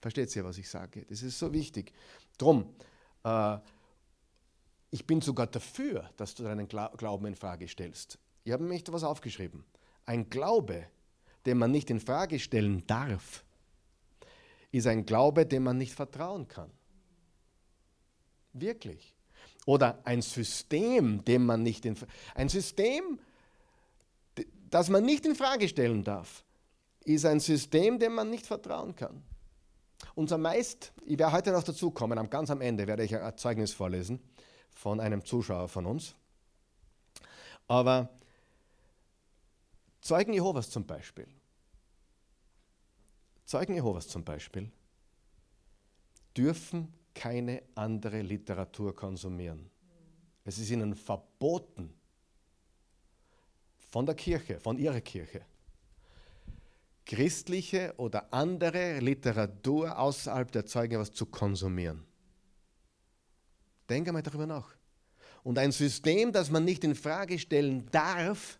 [0.01, 1.05] Versteht ihr, was ich sage?
[1.09, 1.93] Das ist so wichtig.
[2.37, 2.73] Drum,
[3.23, 3.57] äh,
[4.91, 8.19] ich bin sogar dafür, dass du deinen Glauben in Frage stellst.
[8.43, 9.63] Ich habe mir etwas aufgeschrieben.
[10.05, 10.85] Ein Glaube,
[11.45, 13.45] den man nicht in Frage stellen darf,
[14.71, 16.69] ist ein Glaube, dem man nicht vertrauen kann.
[18.51, 19.15] Wirklich.
[19.65, 21.95] Oder ein System, dem man nicht in
[22.35, 23.19] ein System,
[24.69, 26.43] das man nicht in Frage stellen darf,
[27.05, 29.23] ist ein System, dem man nicht vertrauen kann.
[30.15, 33.71] Unser meist, ich werde heute noch dazu kommen, ganz am Ende werde ich ein Zeugnis
[33.71, 34.19] vorlesen
[34.71, 36.15] von einem Zuschauer von uns.
[37.67, 38.09] Aber
[40.01, 41.27] Zeugen Jehovas zum Beispiel.
[43.45, 44.71] Zeugen Jehovas zum Beispiel
[46.35, 49.69] dürfen keine andere Literatur konsumieren.
[50.43, 51.93] Es ist ihnen verboten
[53.89, 55.45] von der Kirche, von ihrer Kirche,
[57.05, 62.10] christliche oder andere Literatur außerhalb der Zeugen Jehovas zu konsumieren.
[63.91, 64.73] Denke einmal darüber nach.
[65.43, 68.57] Und ein System, das man nicht in Frage stellen darf,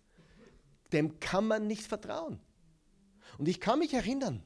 [0.92, 2.40] dem kann man nicht vertrauen.
[3.38, 4.44] Und ich kann mich erinnern,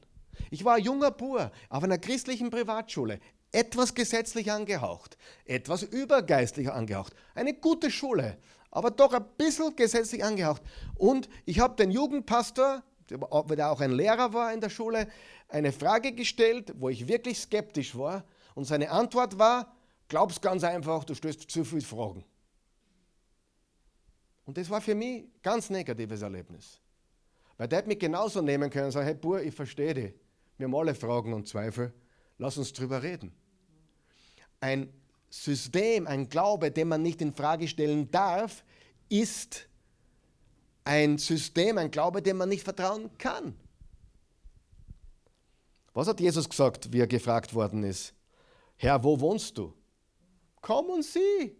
[0.50, 3.18] ich war junger Bur auf einer christlichen Privatschule,
[3.50, 8.38] etwas gesetzlich angehaucht, etwas übergeistlich angehaucht, eine gute Schule,
[8.70, 10.62] aber doch ein bisschen gesetzlich angehaucht.
[10.94, 15.08] Und ich habe den Jugendpastor, der auch ein Lehrer war in der Schule,
[15.48, 18.24] eine Frage gestellt, wo ich wirklich skeptisch war.
[18.54, 19.75] Und seine Antwort war,
[20.08, 22.24] Glaubst ganz einfach, du stößt zu viele Fragen.
[24.44, 26.80] Und das war für mich ein ganz negatives Erlebnis.
[27.56, 30.14] Weil der hätte mich genauso nehmen können und sagen, hey Bur, ich verstehe dich.
[30.56, 31.92] Wir haben alle Fragen und Zweifel.
[32.38, 33.34] Lass uns drüber reden.
[34.60, 34.92] Ein
[35.28, 38.64] System, ein Glaube, den man nicht in Frage stellen darf,
[39.08, 39.68] ist
[40.84, 43.56] ein System, ein Glaube, dem man nicht vertrauen kann.
[45.92, 48.14] Was hat Jesus gesagt, wie er gefragt worden ist?
[48.76, 49.72] Herr, wo wohnst du?
[50.66, 51.56] Komm und sieh.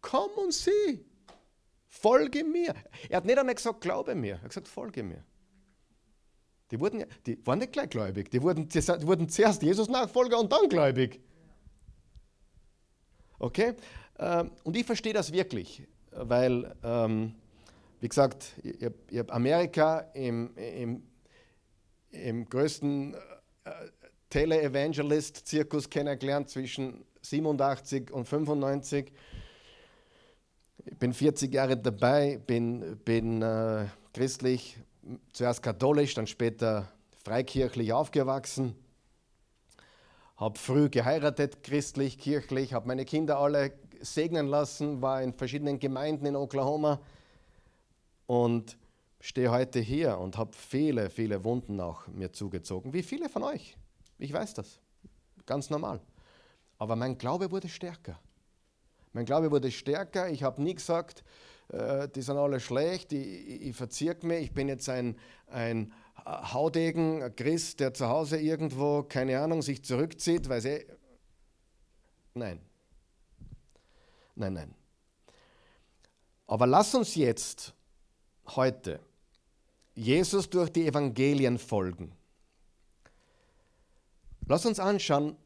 [0.00, 1.04] Komm und sieh.
[1.88, 2.74] Folge mir.
[3.10, 4.36] Er hat nicht einmal gesagt, glaube mir.
[4.36, 5.22] Er hat gesagt, folge mir.
[6.70, 8.30] Die, wurden, die waren nicht gleich gläubig.
[8.30, 11.20] Die wurden, die wurden zuerst Jesus-Nachfolger und dann gläubig.
[13.38, 13.74] Okay?
[14.18, 17.34] Ähm, und ich verstehe das wirklich, weil, ähm,
[18.00, 21.02] wie gesagt, ich habe Amerika im, im,
[22.10, 23.12] im größten
[23.64, 23.70] äh,
[24.34, 29.12] Tele-Evangelist-Zirkus kennengelernt zwischen 87 und 95.
[30.86, 34.76] Ich bin 40 Jahre dabei, bin, bin äh, christlich,
[35.32, 36.90] zuerst katholisch, dann später
[37.22, 38.74] freikirchlich aufgewachsen.
[40.36, 46.26] Habe früh geheiratet, christlich, kirchlich, habe meine Kinder alle segnen lassen, war in verschiedenen Gemeinden
[46.26, 47.00] in Oklahoma
[48.26, 48.76] und
[49.20, 53.76] stehe heute hier und habe viele, viele Wunden auch mir zugezogen, wie viele von euch.
[54.18, 54.80] Ich weiß das.
[55.46, 56.00] Ganz normal.
[56.78, 58.18] Aber mein Glaube wurde stärker.
[59.12, 60.28] Mein Glaube wurde stärker.
[60.30, 61.24] Ich habe nie gesagt,
[61.68, 65.92] äh, die sind alle schlecht, ich, ich, verzirk mich, ich bin jetzt ein, ein
[66.26, 70.86] Haudegen, ein Christ, der zu Hause irgendwo, keine Ahnung, sich zurückzieht, weil sie.
[72.34, 72.60] Nein.
[74.34, 74.74] Nein, nein.
[76.46, 77.72] Aber lass uns jetzt
[78.46, 79.00] heute
[79.94, 82.12] Jesus durch die Evangelien folgen.
[84.46, 85.36] Lass uns anschauen,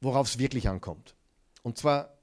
[0.00, 1.14] worauf es wirklich ankommt.
[1.62, 2.16] Und zwar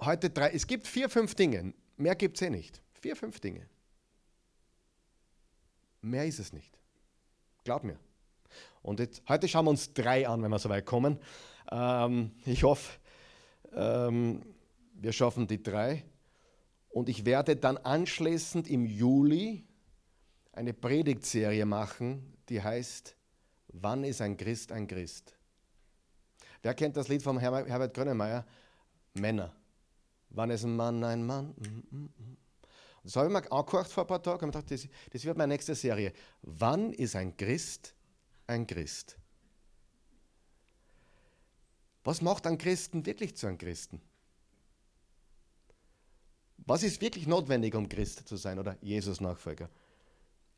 [0.00, 2.80] heute drei, es gibt vier, fünf Dinge, mehr gibt es eh nicht.
[2.92, 3.68] Vier, fünf Dinge.
[6.00, 6.78] Mehr ist es nicht.
[7.64, 7.98] Glaub mir.
[8.82, 11.18] Und jetzt, heute schauen wir uns drei an, wenn wir so weit kommen.
[11.70, 12.98] Ähm, ich hoffe,
[13.74, 14.42] ähm,
[14.94, 16.04] wir schaffen die drei.
[16.88, 19.66] Und ich werde dann anschließend im Juli
[20.52, 23.17] eine Predigtserie machen, die heißt
[23.68, 25.34] Wann ist ein Christ ein Christ?
[26.62, 28.44] Wer kennt das Lied von Herbert Grönemeyer?
[29.14, 29.54] Männer.
[30.30, 31.54] Wann ist ein Mann ein Mann?
[31.56, 32.36] Mm, mm, mm.
[33.04, 35.54] Das habe ich mir angehört vor ein paar Tagen und gedacht, das, das wird meine
[35.54, 36.12] nächste Serie.
[36.42, 37.94] Wann ist ein Christ
[38.46, 39.16] ein Christ?
[42.04, 44.00] Was macht einen Christen wirklich zu einem Christen?
[46.58, 49.70] Was ist wirklich notwendig, um Christ zu sein oder Jesus-Nachfolger?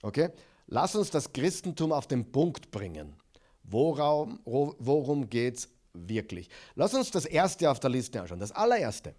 [0.03, 0.31] Okay?
[0.71, 3.17] Lass uns das Christentum auf den Punkt bringen.
[3.65, 6.49] Worum, worum geht es wirklich?
[6.77, 9.15] Lass uns das erste auf der Liste anschauen, das allererste.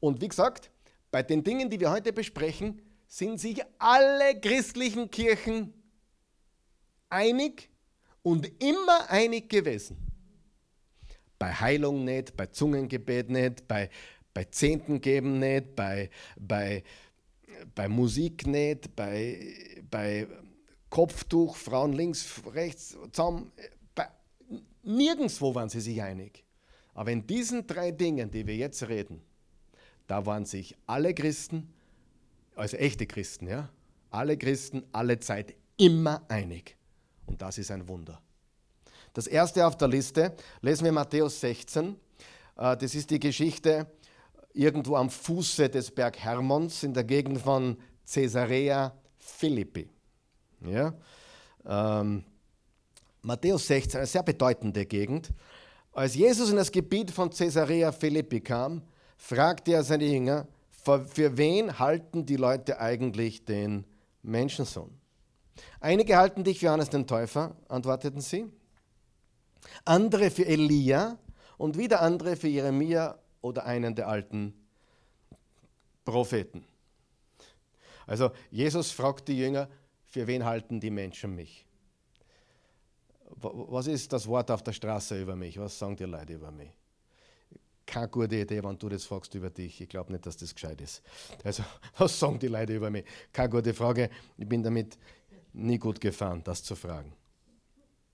[0.00, 0.70] Und wie gesagt,
[1.12, 5.72] bei den Dingen, die wir heute besprechen, sind sich alle christlichen Kirchen
[7.08, 7.70] einig
[8.22, 9.96] und immer einig gewesen.
[11.38, 13.88] Bei Heilung nicht, bei Zungengebet nicht, bei,
[14.34, 16.82] bei Zehnten geben nicht, bei, bei,
[17.76, 19.54] bei Musik nicht, bei,
[19.90, 20.26] bei
[20.96, 23.52] Kopftuch, Frauen links, rechts, zusammen.
[23.94, 24.08] Bei,
[24.82, 26.42] nirgendwo waren sie sich einig.
[26.94, 29.20] Aber in diesen drei Dingen, die wir jetzt reden,
[30.06, 31.70] da waren sich alle Christen,
[32.54, 33.68] also echte Christen, ja,
[34.08, 36.78] alle Christen, alle Zeit immer einig.
[37.26, 38.18] Und das ist ein Wunder.
[39.12, 41.94] Das erste auf der Liste lesen wir Matthäus 16.
[42.56, 43.86] Äh, das ist die Geschichte
[44.54, 47.76] irgendwo am Fuße des Berg Hermons in der Gegend von
[48.10, 49.90] Caesarea Philippi.
[50.70, 50.94] Ja?
[51.66, 52.24] Ähm,
[53.22, 55.30] Matthäus 16, eine sehr bedeutende Gegend.
[55.92, 58.82] Als Jesus in das Gebiet von Caesarea Philippi kam,
[59.16, 60.46] fragte er seine Jünger,
[60.82, 63.84] für wen halten die Leute eigentlich den
[64.22, 64.90] Menschensohn?
[65.80, 68.46] Einige halten dich für Johannes den Täufer, antworteten sie.
[69.84, 71.18] Andere für Elia
[71.58, 74.54] und wieder andere für Jeremia oder einen der alten
[76.04, 76.64] Propheten.
[78.06, 79.68] Also Jesus fragt die Jünger,
[80.16, 81.66] für wen halten die Menschen mich?
[83.42, 85.58] Was ist das Wort auf der Straße über mich?
[85.58, 86.70] Was sagen die Leute über mich?
[87.84, 89.78] keine gute Idee, wenn du das fragst über dich.
[89.78, 91.02] Ich glaube nicht, dass das gescheit ist.
[91.44, 91.62] Also,
[91.98, 93.04] was sagen die Leute über mich?
[93.30, 94.08] Keine gute Frage.
[94.38, 94.98] Ich bin damit
[95.52, 97.12] nie gut gefahren, das zu fragen.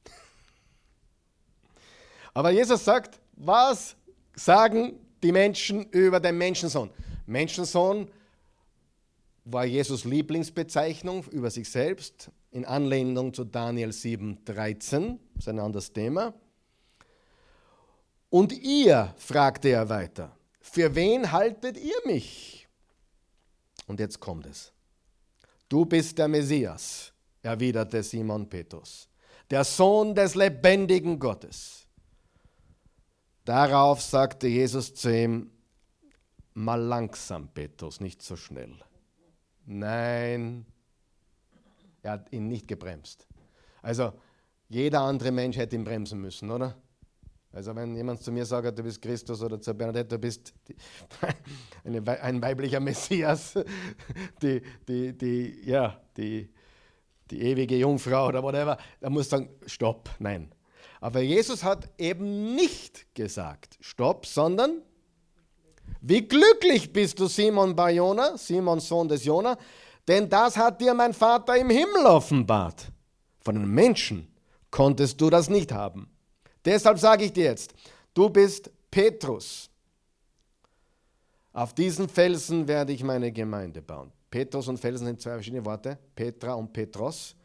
[2.35, 3.97] Aber Jesus sagt, was
[4.35, 6.91] sagen die Menschen über den Menschensohn?
[7.27, 8.11] Menschensohn
[9.45, 15.19] war Jesus Lieblingsbezeichnung über sich selbst in Anlehnung zu Daniel 7,13.
[15.35, 16.35] Das ist ein anderes Thema.
[18.31, 22.69] Und ihr, fragte er weiter, für wen haltet ihr mich?
[23.87, 24.73] Und jetzt kommt es.
[25.69, 29.09] Du bist der Messias, erwiderte Simon Petrus,
[29.51, 31.87] der Sohn des lebendigen Gottes.
[33.45, 35.51] Darauf sagte Jesus zu ihm,
[36.55, 38.77] mal langsam, Petrus, nicht so schnell.
[39.65, 40.67] Nein,
[42.03, 43.27] er hat ihn nicht gebremst.
[43.81, 44.13] Also
[44.69, 46.77] jeder andere Mensch hätte ihn bremsen müssen, oder?
[47.53, 50.75] Also wenn jemand zu mir sagt, du bist Christus oder zu Bernadette, du bist die,
[51.85, 53.55] eine, ein weiblicher Messias,
[54.43, 56.49] die, die, die, ja, die,
[57.31, 60.55] die ewige Jungfrau oder whatever, dann muss sagen, stopp, nein.
[61.01, 64.83] Aber Jesus hat eben nicht gesagt, stopp, sondern
[66.03, 69.57] wie glücklich bist du, Simon Barjona, Simon Sohn des Jona,
[70.07, 72.91] denn das hat dir mein Vater im Himmel offenbart.
[73.41, 74.27] Von den Menschen
[74.71, 76.11] konntest du das nicht haben.
[76.65, 77.73] Deshalb sage ich dir jetzt,
[78.15, 79.71] du bist Petrus.
[81.53, 84.11] Auf diesen Felsen werde ich meine Gemeinde bauen.
[84.31, 85.99] Petrus und Felsen sind zwei verschiedene Worte.
[86.17, 87.37] Petra und Petros.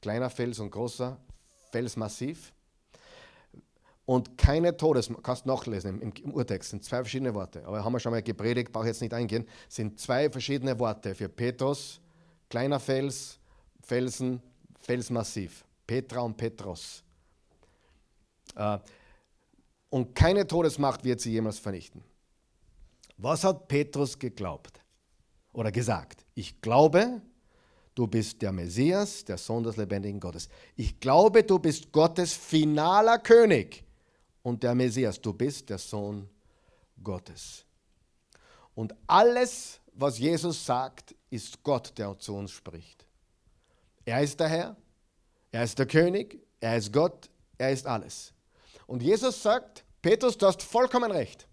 [0.00, 1.16] Kleiner Fels und großer
[1.70, 2.53] Felsmassiv.
[4.06, 7.64] Und keine Todes, kannst nachlesen im, im, Urtext, sind zwei verschiedene Worte.
[7.66, 9.46] Aber haben wir schon mal gepredigt, brauche jetzt nicht eingehen.
[9.68, 12.00] Sind zwei verschiedene Worte für Petrus,
[12.50, 13.38] kleiner Fels,
[13.80, 14.42] Felsen,
[14.80, 15.64] Felsmassiv.
[15.86, 17.02] Petra und Petros.
[18.56, 18.78] Äh,
[19.90, 22.02] und keine Todesmacht wird sie jemals vernichten.
[23.16, 24.80] Was hat Petrus geglaubt
[25.52, 26.24] oder gesagt?
[26.34, 27.22] Ich glaube,
[27.94, 30.48] du bist der Messias, der Sohn des lebendigen Gottes.
[30.74, 33.84] Ich glaube, du bist Gottes finaler König
[34.44, 35.20] und der Messias.
[35.20, 36.30] Du bist der Sohn
[37.02, 37.64] Gottes.
[38.76, 43.04] Und alles, was Jesus sagt, ist Gott, der zu uns spricht.
[44.04, 44.76] Er ist der Herr,
[45.50, 47.28] er ist der König, er ist Gott,
[47.58, 48.32] er ist alles.
[48.86, 51.48] Und Jesus sagt, Petrus, du hast vollkommen recht.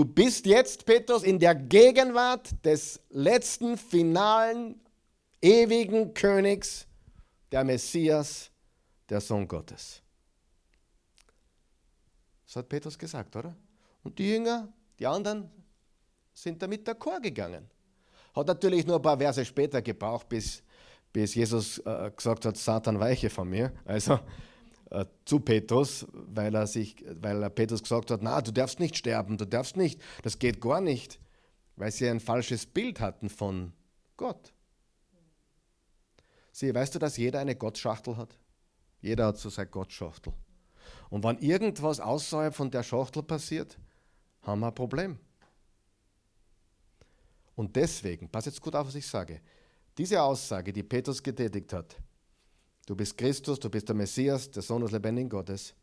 [0.00, 4.80] du bist jetzt, Petrus, in der Gegenwart des letzten, finalen,
[5.42, 6.86] ewigen Königs,
[7.52, 8.49] der Messias,
[9.10, 10.02] der Sohn Gottes.
[12.46, 13.54] Das hat Petrus gesagt, oder?
[14.02, 15.50] Und die Jünger, die anderen,
[16.32, 17.68] sind damit d'accord gegangen.
[18.34, 20.62] Hat natürlich nur ein paar Verse später gebraucht, bis,
[21.12, 23.72] bis Jesus äh, gesagt hat, Satan weiche von mir.
[23.84, 24.18] Also
[24.90, 28.96] äh, zu Petrus, weil er, sich, weil er Petrus gesagt hat, na, du darfst nicht
[28.96, 31.20] sterben, du darfst nicht, das geht gar nicht,
[31.76, 33.72] weil sie ein falsches Bild hatten von
[34.16, 34.52] Gott.
[36.52, 38.36] Sieh, weißt du, dass jeder eine Gottschachtel hat?
[39.00, 40.32] Jeder hat so seine Gottschachtel.
[41.08, 43.78] Und wenn irgendwas außerhalb von der Schachtel passiert,
[44.42, 45.18] haben wir ein Problem.
[47.56, 49.40] Und deswegen, pass jetzt gut auf, was ich sage,
[49.98, 51.96] diese Aussage, die Petrus getätigt hat,
[52.86, 55.74] du bist Christus, du bist der Messias, der Sohn des lebendigen Gottes,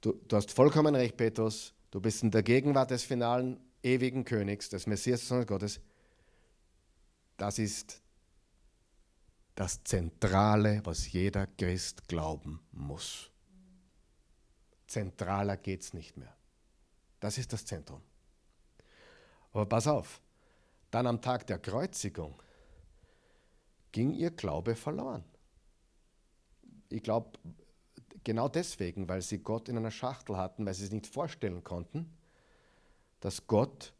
[0.00, 4.68] du, du hast vollkommen recht, Petrus, du bist in der Gegenwart des finalen, ewigen Königs,
[4.68, 5.80] des Messias, des Sohnes Gottes,
[7.38, 8.00] das ist
[9.58, 13.28] das Zentrale, was jeder Christ glauben muss.
[14.86, 16.32] Zentraler geht es nicht mehr.
[17.18, 18.00] Das ist das Zentrum.
[19.52, 20.20] Aber pass auf,
[20.92, 22.40] dann am Tag der Kreuzigung
[23.90, 25.24] ging ihr Glaube verloren.
[26.88, 27.36] Ich glaube,
[28.22, 32.16] genau deswegen, weil sie Gott in einer Schachtel hatten, weil sie es nicht vorstellen konnten,
[33.18, 33.92] dass Gott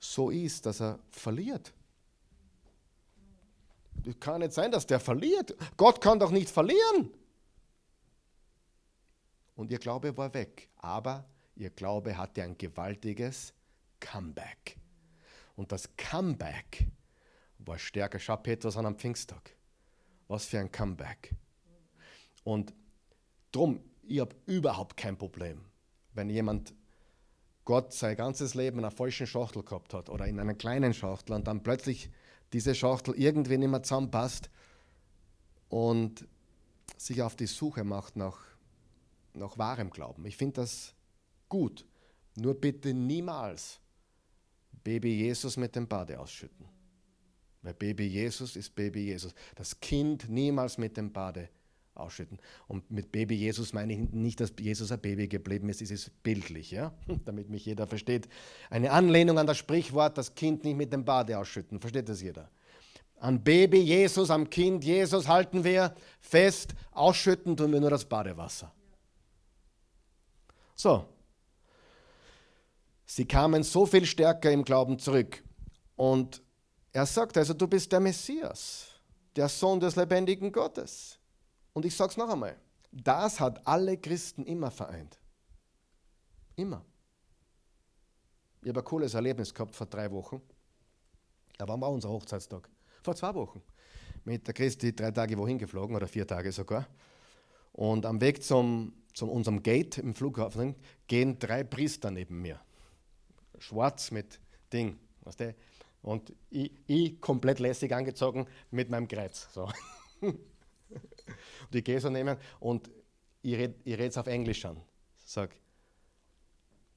[0.00, 1.72] so ist, dass er verliert.
[4.06, 5.54] Es kann nicht sein, dass der verliert.
[5.76, 7.10] Gott kann doch nicht verlieren.
[9.56, 10.68] Und ihr Glaube war weg.
[10.76, 11.24] Aber
[11.54, 13.54] ihr Glaube hatte ein gewaltiges
[14.00, 14.76] Comeback.
[15.56, 16.86] Und das Comeback
[17.58, 18.18] war stärker.
[18.18, 19.56] Schau Petrus an am Pfingsttag.
[20.28, 21.34] Was für ein Comeback.
[22.42, 22.74] Und
[23.52, 25.64] drum, ich habe überhaupt kein Problem,
[26.12, 26.74] wenn jemand
[27.64, 31.34] Gott sein ganzes Leben in einer falschen Schachtel gehabt hat oder in einer kleinen Schachtel
[31.34, 32.10] und dann plötzlich
[32.54, 34.48] diese Schachtel irgendwie nicht mehr zusammenpasst
[35.68, 36.26] und
[36.96, 38.38] sich auf die Suche macht nach,
[39.34, 40.24] nach wahrem Glauben.
[40.24, 40.94] Ich finde das
[41.48, 41.84] gut.
[42.36, 43.80] Nur bitte niemals
[44.84, 46.66] Baby Jesus mit dem Bade ausschütten.
[47.62, 49.34] Weil Baby Jesus ist Baby Jesus.
[49.56, 51.63] Das Kind niemals mit dem Bade ausschütten.
[52.66, 56.22] Und mit Baby Jesus meine ich nicht, dass Jesus ein Baby geblieben ist, es ist
[56.22, 56.92] bildlich, ja?
[57.24, 58.28] damit mich jeder versteht.
[58.70, 61.80] Eine Anlehnung an das Sprichwort, das Kind nicht mit dem Bade ausschütten.
[61.80, 62.50] Versteht das jeder?
[63.18, 68.72] An Baby Jesus, am Kind Jesus halten wir fest, ausschütten tun wir nur das Badewasser.
[70.74, 71.06] So,
[73.06, 75.42] Sie kamen so viel stärker im Glauben zurück.
[75.96, 76.42] Und
[76.92, 78.88] er sagt also, du bist der Messias,
[79.36, 81.18] der Sohn des lebendigen Gottes.
[81.74, 82.56] Und ich sage es noch einmal,
[82.90, 85.18] das hat alle Christen immer vereint.
[86.56, 86.82] Immer.
[88.62, 90.40] Ich habe ein cooles Erlebnis gehabt vor drei Wochen.
[91.58, 92.70] Da war mal unser Hochzeitstag.
[93.02, 93.60] Vor zwei Wochen.
[94.24, 96.86] Mit der Christi drei Tage wohin geflogen oder vier Tage sogar.
[97.72, 100.74] Und am Weg zum, zum unserem Gate im Flughafen
[101.06, 102.58] gehen drei Priester neben mir
[103.58, 104.40] schwarz mit
[104.72, 104.98] Ding.
[105.22, 105.54] Weißt du?
[106.02, 109.48] Und ich, ich, komplett lässig angezogen mit meinem Kreuz.
[109.52, 109.68] So.
[111.66, 112.90] und ich gehe so nehmen und
[113.42, 114.80] ich rede ich es auf Englisch an.
[115.24, 115.54] Sag,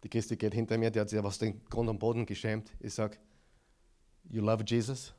[0.03, 2.71] die Christi geht hinter mir, die hat sich aus dem Grund und Boden geschämt.
[2.79, 3.17] Ich sage,
[4.29, 5.13] You love Jesus?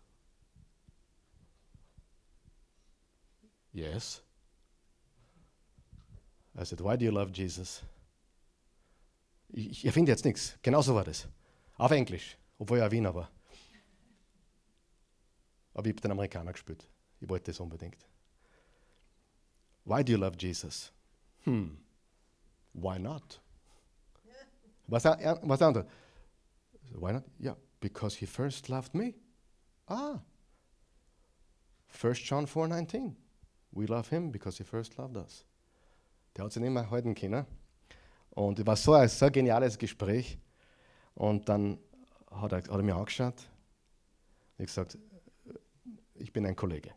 [3.73, 4.23] Yes.
[6.59, 7.83] I said, Why do you love Jesus?
[9.49, 10.59] Ich, ich erfinde jetzt nichts.
[10.63, 11.27] Genauso war das.
[11.77, 13.31] Auf Englisch, obwohl er Wiener war.
[15.75, 16.87] Aber ich habe den Amerikaner gespielt.
[17.21, 18.05] Ich wollte das unbedingt.
[19.89, 20.91] Why do you love Jesus?
[21.45, 21.79] Hm,
[22.75, 23.39] why not?
[24.87, 25.87] Was, er, was andere?
[26.95, 27.23] Why not?
[27.41, 29.15] Yeah, because he first loved me.
[29.89, 30.21] Ah.
[32.03, 33.15] 1 John 4,19.
[33.73, 35.45] We love him because he first loved us.
[36.37, 37.47] Der hat sich nicht mehr halten können.
[38.31, 40.39] Und es war so ein so geniales Gespräch.
[41.15, 41.79] Und dann
[42.31, 43.49] hat er, hat er mir angeschaut
[44.59, 44.99] und gesagt,
[46.15, 46.91] ich bin ein Kollege.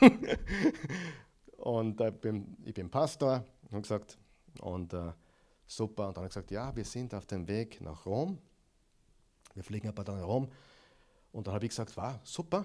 [1.60, 4.18] und äh, bin, ich bin Pastor und gesagt,
[4.60, 5.12] und äh,
[5.66, 6.08] super.
[6.08, 8.38] Und dann hat er gesagt, ja, wir sind auf dem Weg nach Rom.
[9.54, 10.48] Wir fliegen aber dann nach Rom.
[11.32, 12.64] Und dann habe ich gesagt, war super.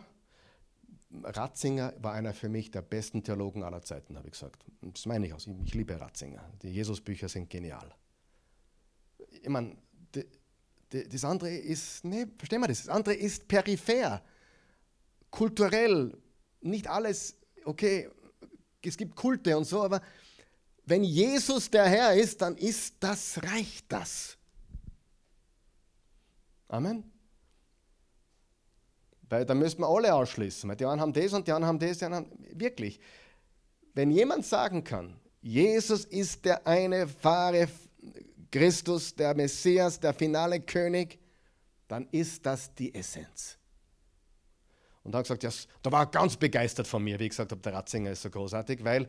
[1.23, 4.65] Ratzinger war einer für mich der besten Theologen aller Zeiten, habe ich gesagt.
[4.81, 5.47] Das meine ich aus.
[5.63, 6.43] Ich liebe Ratzinger.
[6.61, 7.93] Die Jesusbücher sind genial.
[9.29, 9.77] Ich meine,
[10.89, 12.85] das andere ist, nee, verstehen wir das?
[12.85, 14.21] Das andere ist peripher,
[15.29, 16.17] kulturell,
[16.61, 18.09] nicht alles, okay,
[18.87, 20.01] es gibt Kulte und so, aber
[20.85, 24.37] wenn Jesus der Herr ist, dann ist das, reicht das.
[26.67, 27.03] Amen.
[29.29, 30.69] Weil da müssen wir alle ausschließen.
[30.69, 31.97] Weil die einen haben das und die anderen haben das.
[31.97, 32.99] Die anderen haben, wirklich.
[33.93, 37.67] Wenn jemand sagen kann, Jesus ist der eine wahre
[38.51, 41.19] Christus, der Messias, der finale König,
[41.87, 43.57] dann ist das die Essenz.
[45.05, 45.51] Und hat gesagt, ja,
[45.83, 48.83] da war ganz begeistert von mir, wie ich gesagt habe, der Ratzinger ist so großartig,
[48.83, 49.07] weil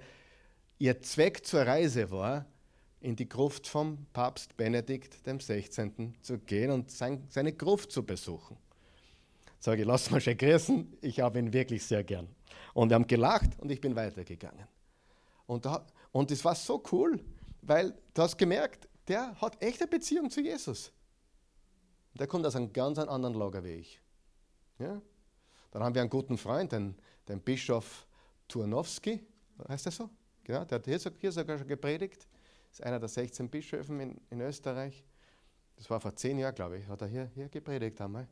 [0.78, 2.44] ihr Zweck zur Reise war,
[3.00, 6.12] in die Gruft vom Papst Benedikt XVI.
[6.20, 8.58] zu gehen und sein, seine Gruft zu besuchen.
[9.58, 12.28] Sage ich, lass mal schön grüßen, ich habe ihn wirklich sehr gern.
[12.74, 14.66] Und wir haben gelacht und ich bin weitergegangen.
[15.46, 17.24] Und, da, und das war so cool,
[17.62, 20.92] weil du hast gemerkt, der hat echte Beziehung zu Jesus.
[22.14, 24.00] Der kommt aus einem ganz anderen Lager wie ich.
[24.78, 25.00] Ja?
[25.70, 26.96] Dann haben wir einen guten Freund, den,
[27.28, 28.06] den Bischof
[28.48, 29.26] Turnowski,
[29.68, 30.10] heißt er so?
[30.44, 32.26] Genau, der hat hier, hier sogar schon gepredigt.
[32.70, 35.04] Ist einer der 16 Bischöfen in, in Österreich.
[35.76, 38.28] Das war vor zehn Jahren, glaube ich, hat er hier, hier gepredigt einmal.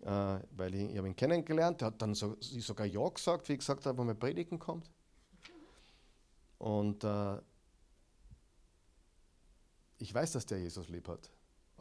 [0.00, 3.52] Äh, weil ich, ich habe ihn kennengelernt, der hat dann so, sogar Ja gesagt, wie
[3.52, 4.90] ich gesagt habe, wo man predigen kommt.
[6.58, 7.38] Und äh,
[9.98, 11.30] ich weiß, dass der Jesus lieb hat.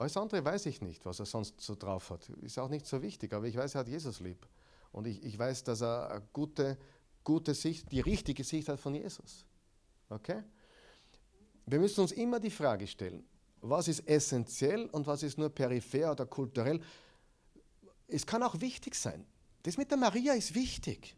[0.01, 2.27] Alles andere weiß ich nicht, was er sonst so drauf hat.
[2.41, 4.47] Ist auch nicht so wichtig, aber ich weiß, er hat Jesus lieb.
[4.91, 6.79] Und ich, ich weiß, dass er eine gute,
[7.23, 9.45] gute Sicht, die richtige Sicht hat von Jesus.
[10.09, 10.41] Okay?
[11.67, 13.23] Wir müssen uns immer die Frage stellen,
[13.61, 16.81] was ist essentiell und was ist nur peripher oder kulturell.
[18.07, 19.23] Es kann auch wichtig sein.
[19.61, 21.15] Das mit der Maria ist wichtig.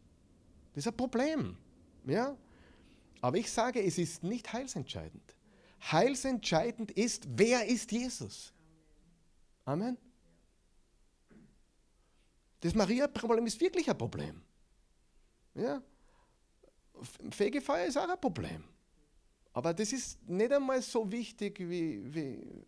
[0.73, 1.57] Das ist ein Problem.
[2.03, 2.35] Ja?
[3.21, 5.37] Aber ich sage, es ist nicht heilsentscheidend.
[5.89, 8.52] Heilsentscheidend ist, wer ist Jesus?
[9.65, 9.97] Amen.
[12.59, 14.41] Das Maria-Problem ist wirklich ein Problem.
[15.55, 15.81] Ja?
[17.31, 18.63] Fegefeuer ist auch ein Problem.
[19.53, 22.65] Aber das ist nicht einmal so wichtig wie, wie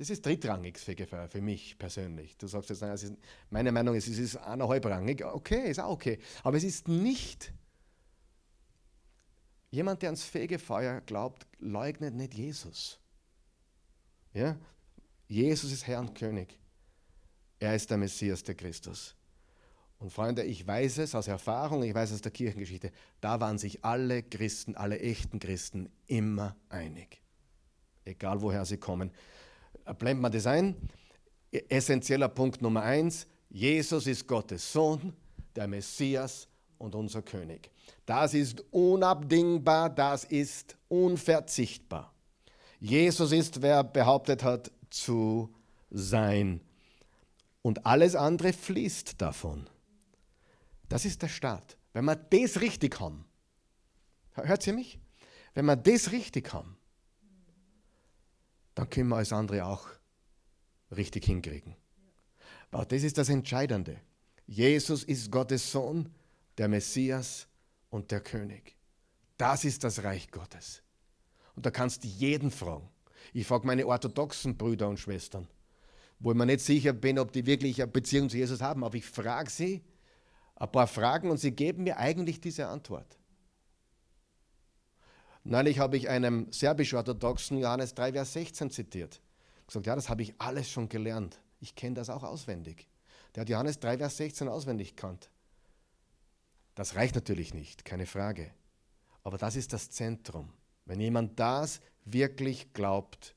[0.00, 2.34] das ist drittrangig Fegefeuer für mich persönlich.
[2.38, 3.14] Du sagst jetzt, ist,
[3.50, 5.22] meine Meinung ist, es ist eineinhalbrangig.
[5.22, 6.18] Okay, ist auch okay.
[6.42, 7.52] Aber es ist nicht.
[9.70, 12.98] Jemand, der ans Fegefeuer glaubt, leugnet nicht Jesus.
[14.32, 14.58] Ja?
[15.30, 16.58] Jesus ist Herr und König.
[17.60, 19.14] Er ist der Messias, der Christus.
[20.00, 23.56] Und Freunde, ich weiß es aus Erfahrung, ich weiß es aus der Kirchengeschichte, da waren
[23.56, 27.22] sich alle Christen, alle echten Christen immer einig.
[28.04, 29.12] Egal woher sie kommen.
[29.98, 30.74] Blenden wir das ein.
[31.52, 35.12] Essentieller Punkt Nummer eins, Jesus ist Gottes Sohn,
[35.54, 37.70] der Messias und unser König.
[38.04, 42.12] Das ist unabdingbar, das ist unverzichtbar.
[42.80, 45.54] Jesus ist, wer behauptet hat, zu
[45.90, 46.60] sein
[47.62, 49.68] und alles andere fließt davon.
[50.88, 51.76] Das ist der Start.
[51.92, 53.24] Wenn wir das richtig haben,
[54.32, 54.98] hört ihr mich?
[55.54, 56.76] Wenn wir das richtig haben,
[58.74, 59.88] dann können wir alles andere auch
[60.90, 61.76] richtig hinkriegen.
[62.70, 64.00] Aber das ist das Entscheidende.
[64.46, 66.12] Jesus ist Gottes Sohn,
[66.58, 67.46] der Messias
[67.90, 68.76] und der König.
[69.36, 70.82] Das ist das Reich Gottes.
[71.56, 72.88] Und da kannst du jeden fragen.
[73.32, 75.48] Ich frage meine orthodoxen Brüder und Schwestern
[76.20, 78.84] wo ich mir nicht sicher bin, ob die wirklich eine Beziehung zu Jesus haben.
[78.84, 79.82] Aber ich frage sie
[80.54, 83.18] ein paar Fragen und sie geben mir eigentlich diese Antwort.
[85.42, 89.22] Neulich habe ich einem serbisch-orthodoxen Johannes 3, Vers 16 zitiert.
[89.66, 91.40] Gesagt, ja, das habe ich alles schon gelernt.
[91.60, 92.86] Ich kenne das auch auswendig.
[93.34, 95.30] Der hat Johannes 3, Vers 16 auswendig gekannt.
[96.74, 98.52] Das reicht natürlich nicht, keine Frage.
[99.22, 100.52] Aber das ist das Zentrum.
[100.84, 103.34] Wenn jemand das wirklich glaubt,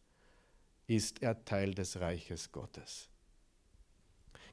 [0.88, 3.10] ist er Teil des Reiches Gottes.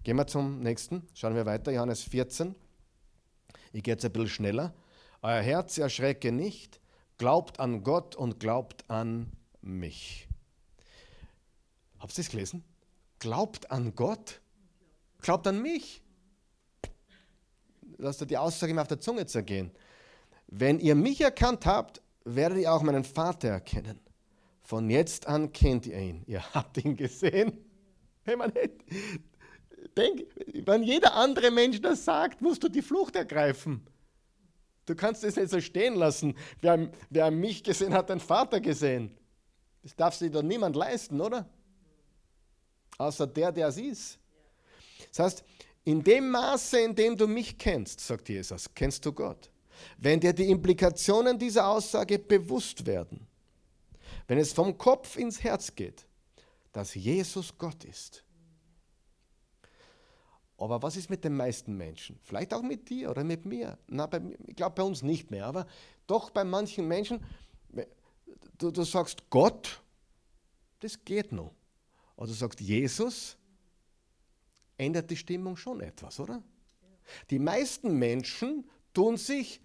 [0.03, 2.55] Gehen wir zum nächsten, schauen wir weiter, Johannes 14.
[3.73, 4.75] Ich gehe jetzt ein bisschen schneller.
[5.23, 6.81] Euer Herz erschrecke nicht,
[7.19, 9.31] glaubt an Gott und glaubt an
[9.61, 10.27] mich.
[11.99, 12.65] Habt ihr das gelesen?
[13.19, 14.41] Glaubt an Gott,
[15.21, 16.03] glaubt an mich.
[17.99, 19.71] Lasst ihr die Aussage immer auf der Zunge zergehen.
[20.47, 22.01] Wenn ihr mich erkannt habt,
[22.35, 24.01] werdet ihr auch meinen Vater erkennen.
[24.63, 26.23] Von jetzt an kennt ihr ihn.
[26.27, 27.65] Ihr habt ihn gesehen.
[28.25, 28.53] Wenn, man
[29.97, 30.23] denk,
[30.65, 33.87] wenn jeder andere Mensch das sagt, musst du die Flucht ergreifen.
[34.87, 36.35] Du kannst es nicht so stehen lassen.
[36.61, 39.17] Wer, wer mich gesehen hat, den Vater gesehen.
[39.83, 41.49] Das darf sich doch niemand leisten, oder?
[42.99, 44.19] Außer der, der es ist.
[45.09, 45.45] Das heißt,
[45.85, 49.51] in dem Maße, in dem du mich kennst, sagt Jesus, kennst du Gott.
[49.99, 53.27] Wenn dir die Implikationen dieser Aussage bewusst werden,
[54.27, 56.07] wenn es vom Kopf ins Herz geht,
[56.73, 58.25] dass Jesus Gott ist.
[60.57, 62.19] Aber was ist mit den meisten Menschen?
[62.23, 63.79] Vielleicht auch mit dir oder mit mir.
[63.89, 65.67] Na, bei, ich glaube bei uns nicht mehr, aber
[66.07, 67.25] doch bei manchen Menschen,
[68.59, 69.83] du, du sagst Gott,
[70.81, 71.55] das geht noch.
[72.17, 73.39] Also sagt Jesus,
[74.77, 76.43] ändert die Stimmung schon etwas, oder?
[77.31, 79.63] Die meisten Menschen tun sich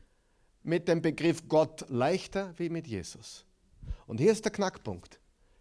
[0.66, 3.46] mit dem Begriff Gott leichter wie mit Jesus.
[4.08, 5.20] Und hier ist der Knackpunkt.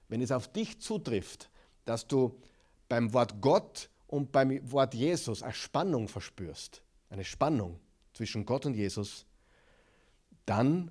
[0.08, 1.50] Wenn es auf dich zutrifft,
[1.84, 2.40] dass du
[2.88, 7.80] beim Wort Gott und beim Wort Jesus eine Spannung verspürst, eine Spannung
[8.12, 9.26] zwischen Gott und Jesus,
[10.46, 10.90] dann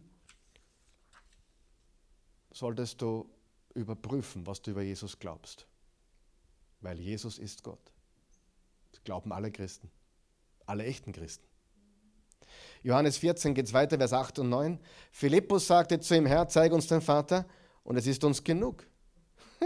[2.52, 3.28] solltest du
[3.74, 5.66] überprüfen, was du über Jesus glaubst.
[6.82, 7.92] Weil Jesus ist Gott.
[8.92, 9.90] Das glauben alle Christen,
[10.66, 11.48] alle echten Christen.
[12.84, 14.80] Johannes 14 geht es weiter, Vers 8 und 9.
[15.12, 17.46] Philippus sagte zu ihm, Herr, zeig uns den Vater
[17.84, 18.86] und es ist uns genug.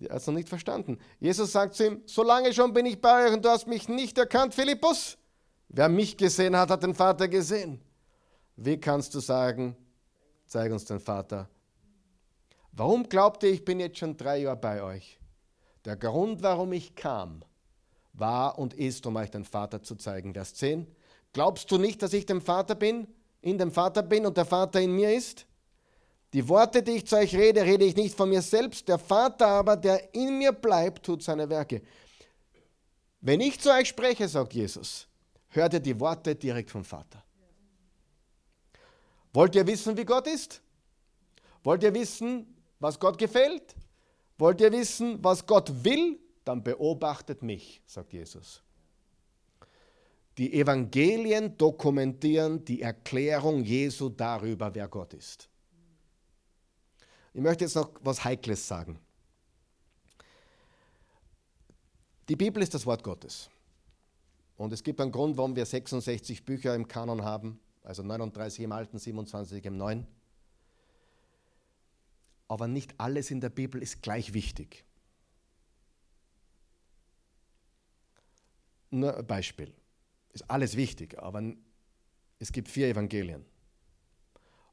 [0.00, 0.98] er hat es noch nicht verstanden.
[1.20, 3.88] Jesus sagt zu ihm, so lange schon bin ich bei euch und du hast mich
[3.88, 5.16] nicht erkannt, Philippus.
[5.68, 7.80] Wer mich gesehen hat, hat den Vater gesehen.
[8.56, 9.76] Wie kannst du sagen,
[10.46, 11.48] zeig uns den Vater?
[12.72, 15.20] Warum glaubt ihr, ich bin jetzt schon drei Jahre bei euch?
[15.84, 17.44] Der Grund, warum ich kam,
[18.12, 20.34] war und ist, um euch den Vater zu zeigen.
[20.34, 20.86] Vers 10.
[21.36, 23.06] Glaubst du nicht, dass ich dem Vater bin,
[23.42, 25.44] in dem Vater bin und der Vater in mir ist?
[26.32, 28.88] Die Worte, die ich zu euch rede, rede ich nicht von mir selbst.
[28.88, 31.82] Der Vater aber, der in mir bleibt, tut seine Werke.
[33.20, 35.08] Wenn ich zu euch spreche, sagt Jesus,
[35.48, 37.22] hört ihr die Worte direkt vom Vater.
[39.34, 40.62] Wollt ihr wissen, wie Gott ist?
[41.62, 42.46] Wollt ihr wissen,
[42.80, 43.74] was Gott gefällt?
[44.38, 46.18] Wollt ihr wissen, was Gott will?
[46.46, 48.62] Dann beobachtet mich, sagt Jesus.
[50.38, 55.48] Die Evangelien dokumentieren die Erklärung Jesu darüber, wer Gott ist.
[57.32, 58.98] Ich möchte jetzt noch was Heikles sagen.
[62.28, 63.48] Die Bibel ist das Wort Gottes.
[64.56, 68.72] Und es gibt einen Grund, warum wir 66 Bücher im Kanon haben, also 39 im
[68.72, 70.06] Alten, 27 im Neuen
[72.48, 74.84] aber nicht alles in der Bibel ist gleich wichtig.
[78.90, 79.74] Nur ein Beispiel.
[80.36, 81.42] Ist alles wichtig, aber
[82.38, 83.42] es gibt vier Evangelien.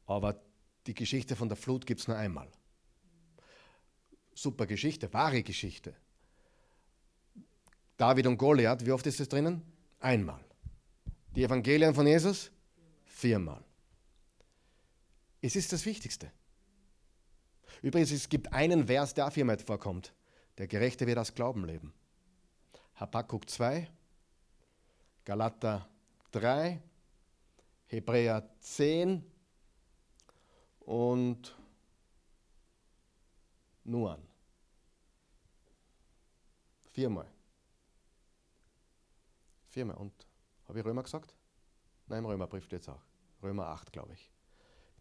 [0.05, 0.43] Aber
[0.87, 2.51] die Geschichte von der Flut gibt es nur einmal.
[4.33, 5.95] Super Geschichte, wahre Geschichte.
[7.95, 9.61] David und Goliath, wie oft ist es drinnen?
[10.01, 10.43] Einmal.
[11.33, 12.51] Die Evangelien von Jesus?
[13.05, 13.63] Viermal.
[15.39, 16.29] Es ist das Wichtigste.
[17.81, 20.13] Übrigens, es gibt einen Vers, der viermal vorkommt.
[20.57, 21.93] Der Gerechte wird aus Glauben leben.
[22.95, 23.87] Habakkuk 2,
[25.25, 25.87] Galater
[26.31, 26.81] 3,
[27.87, 29.23] Hebräer 10
[30.81, 31.55] und
[33.85, 34.21] Nuan.
[36.91, 37.27] Viermal.
[39.69, 39.95] Viermal.
[39.95, 40.13] Und
[40.67, 41.33] habe ich Römer gesagt?
[42.07, 43.01] Nein, im Römerbrief steht es auch.
[43.41, 44.31] Römer 8, glaube ich.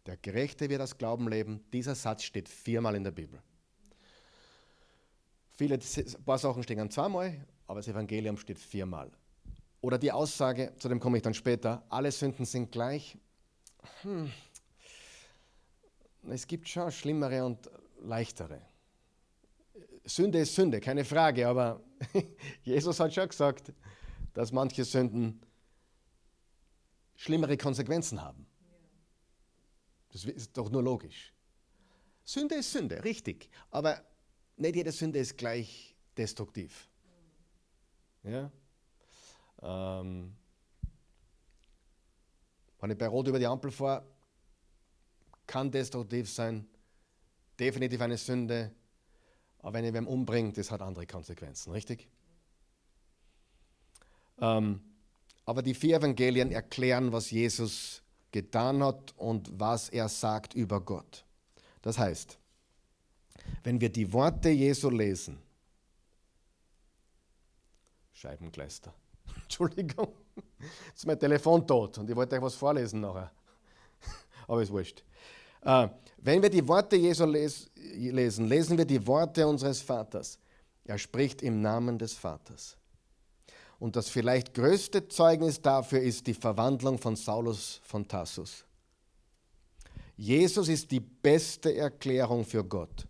[0.07, 1.65] Der Gerechte wird aus Glauben leben.
[1.73, 3.41] Dieser Satz steht viermal in der Bibel.
[5.53, 9.11] Viele, ein paar Sachen stehen zweimal, aber das Evangelium steht viermal.
[9.83, 13.19] Oder die Aussage, zu dem komme ich dann später, alle Sünden sind gleich.
[14.03, 14.33] Hm.
[16.31, 17.69] Es gibt schon schlimmere und
[18.01, 18.63] leichtere.
[20.05, 21.83] Sünde ist Sünde, keine Frage, aber
[22.63, 23.73] Jesus hat schon gesagt,
[24.33, 25.41] dass manche Sünden
[27.17, 28.47] schlimmere Konsequenzen haben.
[30.13, 31.33] Das ist doch nur logisch.
[32.25, 33.51] Sünde ist Sünde, richtig.
[33.71, 34.01] Aber
[34.57, 36.89] nicht jede Sünde ist gleich destruktiv.
[38.23, 38.53] Ja?
[39.63, 40.35] Ähm,
[42.81, 44.05] wenn ich bei Rot über die Ampel fahre,
[45.47, 46.67] kann destruktiv sein,
[47.59, 48.73] definitiv eine Sünde.
[49.61, 52.09] Aber wenn ich wem umbringe, das hat andere Konsequenzen, richtig?
[54.41, 54.81] Ähm,
[55.45, 58.03] aber die vier Evangelien erklären, was Jesus
[58.33, 61.25] getan hat und was er sagt über Gott.
[61.83, 62.39] Das heißt,
[63.63, 65.39] wenn wir die Worte Jesu lesen,
[68.13, 68.95] Scheibenkleister,
[69.43, 73.31] Entschuldigung, jetzt ist mein Telefon tot und ich wollte euch was vorlesen nachher,
[74.47, 75.03] aber ist wurscht.
[75.63, 80.39] Äh, wenn wir die Worte Jesu les lesen, lesen wir die Worte unseres Vaters.
[80.85, 82.77] Er spricht im Namen des Vaters.
[83.79, 88.65] Und das vielleicht größte Zeugnis dafür ist die Verwandlung von Saulus von Tassus.
[90.17, 93.07] Jesus ist die beste Erklärung für Gott,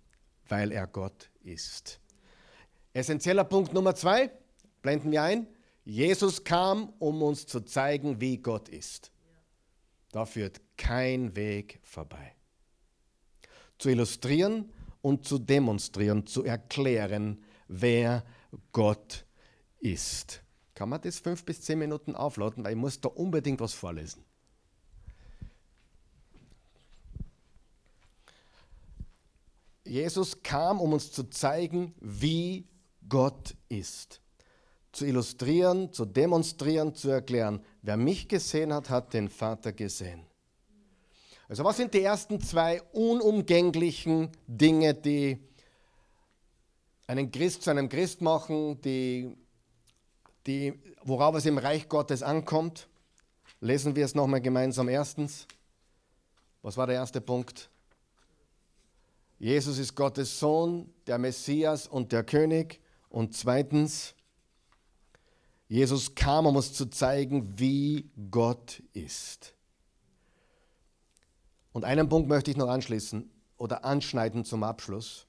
[0.49, 2.01] weil er Gott ist.
[2.95, 4.31] Essentieller Punkt Nummer zwei,
[4.81, 5.47] blenden wir ein.
[5.85, 9.11] Jesus kam, um uns zu zeigen, wie Gott ist.
[10.13, 12.35] Da führt kein Weg vorbei.
[13.79, 18.25] Zu illustrieren und zu demonstrieren, zu erklären, wer
[18.71, 19.25] Gott
[19.81, 20.43] ist.
[20.75, 24.25] Kann man das fünf bis zehn Minuten aufladen, weil ich muss da unbedingt was vorlesen.
[29.85, 32.69] Jesus kam, um uns zu zeigen, wie
[33.09, 34.21] Gott ist.
[34.93, 37.65] Zu illustrieren, zu demonstrieren, zu erklären.
[37.81, 40.25] Wer mich gesehen hat, hat den Vater gesehen.
[41.49, 45.39] Also was sind die ersten zwei unumgänglichen Dinge, die
[47.07, 49.37] einen Christ zu einem Christ machen, die,
[50.47, 50.73] die,
[51.03, 52.89] worauf es im Reich Gottes ankommt?
[53.61, 54.89] Lesen wir es nochmal gemeinsam.
[54.89, 55.47] Erstens,
[56.63, 57.69] was war der erste Punkt?
[59.39, 62.81] Jesus ist Gottes Sohn, der Messias und der König.
[63.09, 64.15] Und zweitens,
[65.69, 69.55] Jesus kam, um uns zu zeigen, wie Gott ist.
[71.73, 75.27] Und einen Punkt möchte ich noch anschließen oder anschneiden zum Abschluss.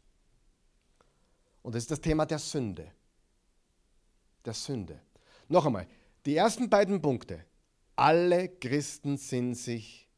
[1.62, 2.92] Und das ist das Thema der Sünde.
[4.44, 5.00] Der Sünde.
[5.48, 5.88] Noch einmal,
[6.26, 7.46] die ersten beiden Punkte.
[7.96, 10.10] Alle Christen sind sich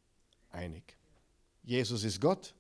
[0.50, 0.98] einig.
[1.64, 2.56] Jesus ist Gott,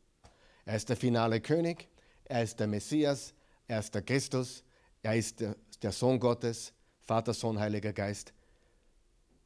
[0.66, 1.88] er ist der finale König,
[2.26, 3.34] er ist der Messias,
[3.68, 4.64] er ist der Christus,
[5.02, 6.74] er ist der, der Sohn Gottes,
[7.06, 8.34] Vater, Sohn, Heiliger Geist.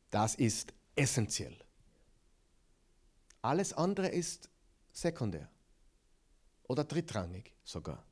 [0.10, 1.57] Das ist essentiell.
[3.41, 4.49] Alles andere ist
[4.91, 5.49] sekundär
[6.68, 8.03] oder drittrangig sogar.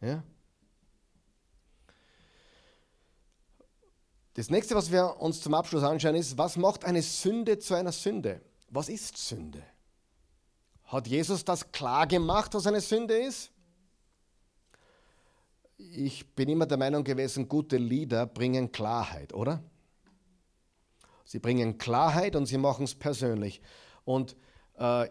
[0.00, 0.22] Ja?
[4.34, 7.90] Das nächste, was wir uns zum Abschluss anschauen, ist, was macht eine Sünde zu einer
[7.90, 8.40] Sünde?
[8.70, 9.62] Was ist Sünde?
[10.84, 13.50] Hat Jesus das klar gemacht, was eine Sünde ist?
[15.80, 19.62] Ich bin immer der Meinung gewesen, gute Lieder bringen Klarheit, oder?
[21.24, 23.60] Sie bringen Klarheit und sie machen es persönlich.
[24.04, 24.34] Und
[24.76, 25.08] äh,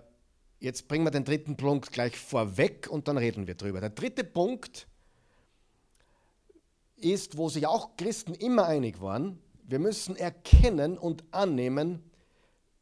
[0.60, 3.80] jetzt bringen wir den dritten Punkt gleich vorweg und dann reden wir drüber.
[3.80, 4.88] Der dritte Punkt
[6.98, 12.04] ist, wo sich auch Christen immer einig waren, wir müssen erkennen und annehmen,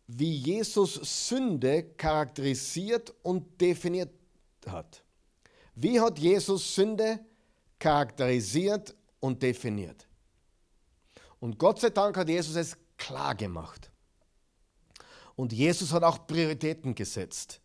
[0.08, 4.10] wie Jesus Sünde charakterisiert und definiert
[4.66, 5.04] hat.
[5.76, 7.35] Wie hat Jesus Sünde charakterisiert
[9.20, 10.08] und definiert?
[11.40, 13.92] Und Gott sei Dank hat Jesus es klar gemacht.
[15.36, 17.62] Und Jesus hat auch Prioritäten gesetzt.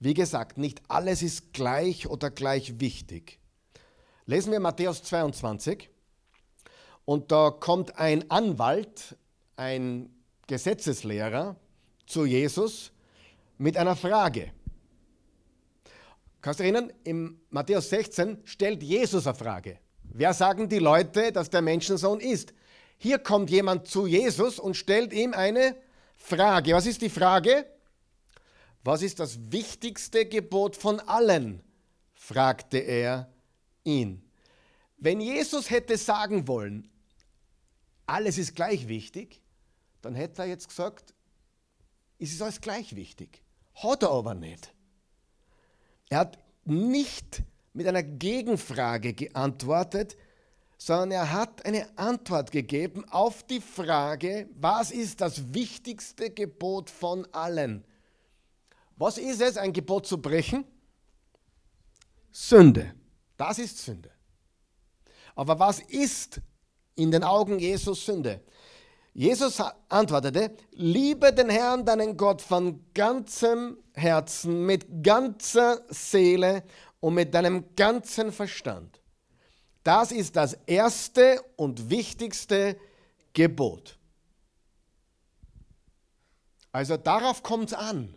[0.00, 3.38] Wie gesagt, nicht alles ist gleich oder gleich wichtig.
[4.26, 5.88] Lesen wir Matthäus 22.
[7.04, 9.16] Und da kommt ein Anwalt,
[9.54, 10.10] ein
[10.48, 11.56] Gesetzeslehrer
[12.06, 12.92] zu Jesus
[13.58, 14.52] mit einer Frage.
[16.46, 19.80] Kannst du erinnern, im Matthäus 16 stellt Jesus eine Frage.
[20.04, 22.54] Wer sagen die Leute, dass der Menschensohn ist?
[22.98, 25.74] Hier kommt jemand zu Jesus und stellt ihm eine
[26.14, 26.72] Frage.
[26.72, 27.66] Was ist die Frage?
[28.84, 31.64] Was ist das wichtigste Gebot von allen?
[32.14, 33.28] fragte er
[33.82, 34.22] ihn.
[34.98, 36.88] Wenn Jesus hätte sagen wollen,
[38.06, 39.42] alles ist gleich wichtig,
[40.00, 41.12] dann hätte er jetzt gesagt,
[42.20, 43.42] es ist alles gleich wichtig.
[43.74, 44.75] Hat er aber nicht.
[46.08, 47.42] Er hat nicht
[47.72, 50.16] mit einer Gegenfrage geantwortet,
[50.78, 57.26] sondern er hat eine Antwort gegeben auf die Frage, was ist das wichtigste Gebot von
[57.32, 57.84] allen?
[58.96, 60.64] Was ist es, ein Gebot zu brechen?
[62.30, 62.94] Sünde.
[63.36, 64.10] Das ist Sünde.
[65.34, 66.40] Aber was ist
[66.94, 68.42] in den Augen Jesus Sünde?
[69.16, 76.62] Jesus antwortete, liebe den Herrn, deinen Gott, von ganzem Herzen, mit ganzer Seele
[77.00, 79.00] und mit deinem ganzen Verstand.
[79.82, 82.76] Das ist das erste und wichtigste
[83.32, 83.96] Gebot.
[86.70, 88.14] Also darauf kommt es an.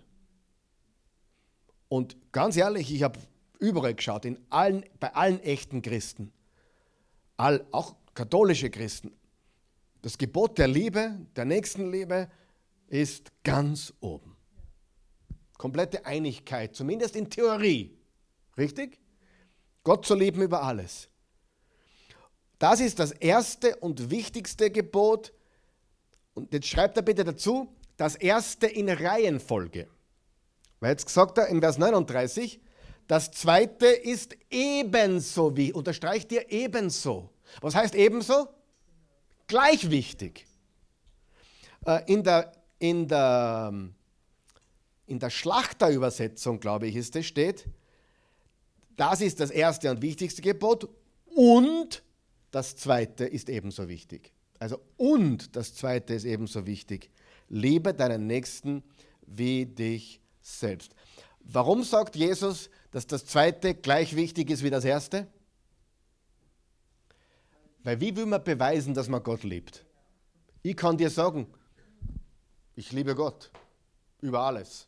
[1.87, 3.17] Und ganz ehrlich, ich habe
[3.57, 6.33] überall geschaut, in allen, bei allen echten Christen
[7.39, 9.13] all, auch katholische Christen,
[10.01, 12.29] das Gebot der Liebe, der Nächstenliebe
[12.87, 14.35] ist ganz oben.
[15.57, 17.97] Komplette Einigkeit, zumindest in Theorie.
[18.57, 18.99] Richtig?
[19.83, 21.09] Gott zu lieben über alles.
[22.59, 25.33] Das ist das erste und wichtigste Gebot.
[26.33, 29.87] Und jetzt schreibt er bitte dazu, das erste in Reihenfolge.
[30.79, 32.61] Weil jetzt gesagt er in Vers 39,
[33.07, 37.29] das zweite ist ebenso wie, unterstreicht dir ebenso.
[37.61, 38.47] Was heißt ebenso?
[39.49, 40.45] Gleich wichtig.
[41.83, 43.73] Äh, in der, in der,
[45.07, 47.65] in der Schlachterübersetzung, glaube ich, ist es, steht,
[48.95, 50.87] das ist das erste und wichtigste Gebot
[51.25, 52.03] und
[52.51, 54.31] das zweite ist ebenso wichtig.
[54.59, 57.09] Also und das zweite ist ebenso wichtig.
[57.47, 58.83] Liebe deinen Nächsten
[59.25, 60.93] wie dich selbst.
[61.39, 65.27] Warum sagt Jesus, dass das zweite gleich wichtig ist wie das erste?
[67.83, 69.85] Weil wie will man beweisen, dass man Gott liebt?
[70.61, 71.47] Ich kann dir sagen,
[72.75, 73.51] ich liebe Gott
[74.21, 74.87] über alles.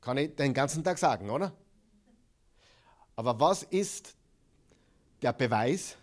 [0.00, 1.52] Kann ich den ganzen Tag sagen, oder?
[3.16, 4.14] Aber was ist
[5.22, 5.96] der Beweis,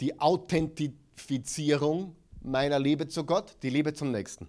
[0.00, 3.56] die Authentifizierung meiner Liebe zu Gott?
[3.62, 4.48] Die Liebe zum Nächsten.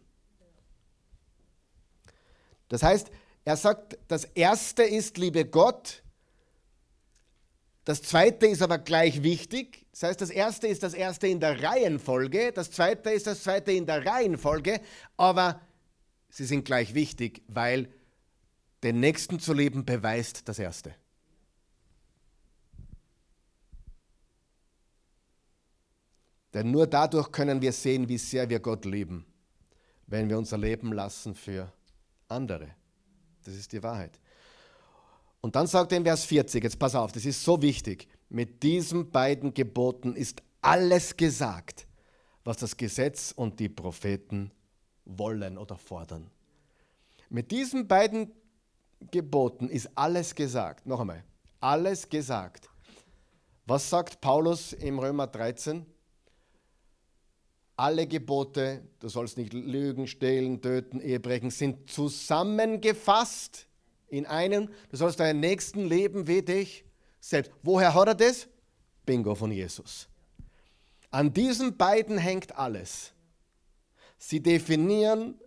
[2.68, 3.10] Das heißt,
[3.46, 6.04] er sagt, das Erste ist Liebe Gott,
[7.90, 9.88] das Zweite ist aber gleich wichtig.
[9.90, 13.72] Das heißt, das Erste ist das Erste in der Reihenfolge, das Zweite ist das Zweite
[13.72, 14.80] in der Reihenfolge,
[15.18, 15.60] aber
[16.30, 17.92] sie sind gleich wichtig, weil
[18.84, 20.94] den Nächsten zu lieben beweist das Erste.
[26.54, 29.26] Denn nur dadurch können wir sehen, wie sehr wir Gott lieben,
[30.06, 31.74] wenn wir unser Leben lassen für
[32.28, 32.70] andere.
[33.44, 34.20] Das ist die Wahrheit.
[35.42, 38.62] Und dann sagt er in Vers 40, jetzt pass auf, das ist so wichtig, mit
[38.62, 41.88] diesen beiden Geboten ist alles gesagt,
[42.44, 44.52] was das Gesetz und die Propheten
[45.06, 46.30] wollen oder fordern.
[47.30, 48.32] Mit diesen beiden
[49.12, 50.86] Geboten ist alles gesagt.
[50.86, 51.24] Noch einmal,
[51.60, 52.70] alles gesagt.
[53.66, 55.86] Was sagt Paulus im Römer 13?
[57.78, 63.69] Alle Gebote, du sollst nicht lügen, stehlen, töten, Ehebrechen, sind zusammengefasst
[64.10, 64.70] in einem.
[64.90, 66.86] Du sollst deinen Nächsten leben wie dich
[67.20, 67.52] selbst.
[67.64, 68.48] Woher hat er das?
[69.06, 70.08] Bingo von Jesus.
[71.12, 73.14] An diesen beiden hängt alles.
[74.18, 75.40] Sie definieren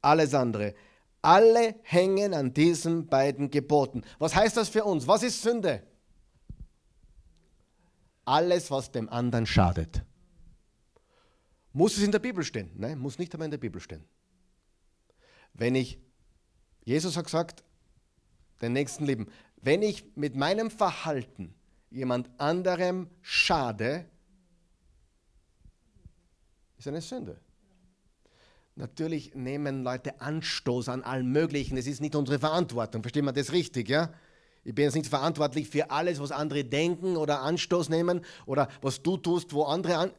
[0.00, 0.74] alles andere.
[1.20, 4.02] Alle hängen an diesen beiden Geboten.
[4.18, 5.06] Was heißt das für uns?
[5.06, 5.82] Was ist Sünde?
[8.24, 10.02] Alles, was dem anderen schadet.
[11.72, 12.70] Muss es in der Bibel stehen?
[12.74, 14.04] Nein, muss nicht einmal in der Bibel stehen.
[15.54, 15.98] Wenn ich,
[16.84, 17.62] Jesus hat gesagt,
[18.62, 19.26] den Nächsten lieben,
[19.60, 21.54] wenn ich mit meinem Verhalten
[21.90, 24.06] jemand anderem schade,
[26.78, 27.38] ist eine Sünde.
[28.74, 31.76] Natürlich nehmen Leute Anstoß an allem Möglichen.
[31.76, 33.02] Es ist nicht unsere Verantwortung.
[33.02, 34.12] Verstehen wir das richtig, ja?
[34.64, 39.02] Ich bin jetzt nicht verantwortlich für alles, was andere denken oder Anstoß nehmen oder was
[39.02, 40.10] du tust, wo andere an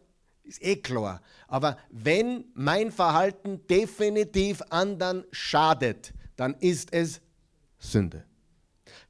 [0.43, 1.21] ist eh klar.
[1.47, 7.21] Aber wenn mein Verhalten definitiv anderen schadet, dann ist es
[7.79, 8.25] Sünde.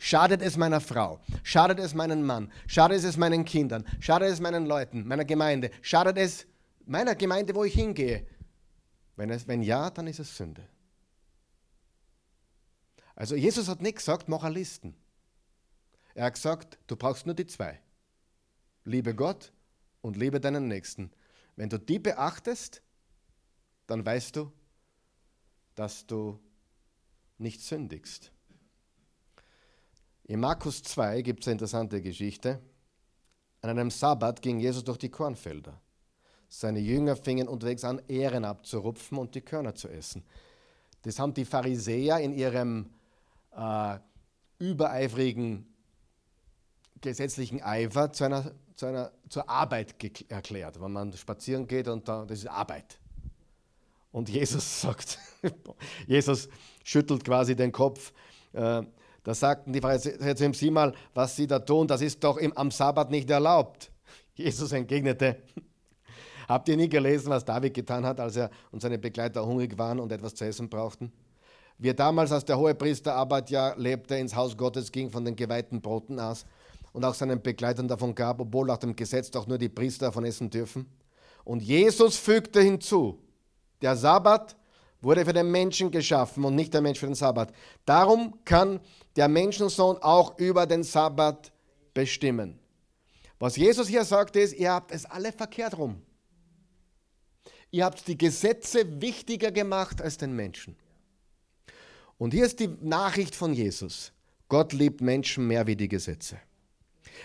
[0.06, 4.66] Schadet es meiner Frau, schadet es meinem Mann, schadet es meinen Kindern, schadet es meinen
[4.66, 6.46] Leuten, meiner Gemeinde, schadet es
[6.86, 8.28] meiner Gemeinde, wo ich hingehe.
[9.16, 10.68] Wenn, es, wenn ja, dann ist es Sünde.
[13.16, 14.94] Also Jesus hat nicht gesagt, mach Listen.
[16.16, 17.80] Er hat gesagt, du brauchst nur die zwei.
[18.84, 19.54] Liebe Gott
[20.02, 21.14] und liebe deinen Nächsten.
[21.56, 22.82] Wenn du die beachtest,
[23.88, 24.52] dann weißt du,
[25.76, 26.42] dass du
[27.38, 28.34] nicht sündigst.
[30.26, 32.60] In Markus 2 gibt es eine interessante Geschichte.
[33.62, 35.80] An einem Sabbat ging Jesus durch die Kornfelder.
[36.48, 40.24] Seine Jünger fingen unterwegs an, Ähren abzurupfen und die Körner zu essen.
[41.02, 42.90] Das haben die Pharisäer in ihrem
[43.52, 43.98] äh,
[44.60, 45.68] übereifrigen
[47.02, 49.96] gesetzlichen Eifer zu einer zu einer, zur Arbeit
[50.30, 53.00] erklärt, wenn man spazieren geht und da, das ist Arbeit.
[54.12, 55.20] Und Jesus sagt,
[56.08, 56.50] Jesus
[56.84, 58.14] schüttelt quasi den Kopf.
[58.54, 58.84] Äh,
[59.24, 62.40] da sagten die Pharisäer zu ihm, sieh mal, was sie da tun, das ist doch
[62.56, 63.92] am Sabbat nicht erlaubt.
[64.36, 65.38] Jesus entgegnete,
[66.48, 70.00] habt ihr nie gelesen, was David getan hat, als er und seine Begleiter hungrig waren
[70.00, 71.12] und etwas zu essen brauchten?
[71.78, 75.36] Wie er damals, als der hohe Priester Abadja lebte, ins Haus Gottes ging, von den
[75.36, 76.46] geweihten Broten aß
[76.92, 80.26] und auch seinen Begleitern davon gab, obwohl nach dem Gesetz doch nur die Priester davon
[80.26, 80.86] essen dürfen.
[81.44, 83.20] Und Jesus fügte hinzu,
[83.82, 84.56] der Sabbat
[85.04, 87.54] wurde für den Menschen geschaffen und nicht der Mensch für den Sabbat.
[87.86, 88.80] Darum kann
[89.16, 91.52] der Menschensohn auch über den Sabbat
[91.94, 92.60] bestimmen.
[93.38, 96.02] Was Jesus hier sagt ist, ihr habt es alle verkehrt rum.
[97.72, 100.78] Ihr habt die Gesetze wichtiger gemacht als den Menschen.
[102.18, 104.14] Und hier ist die Nachricht von Jesus.
[104.48, 106.40] Gott liebt Menschen mehr wie die Gesetze.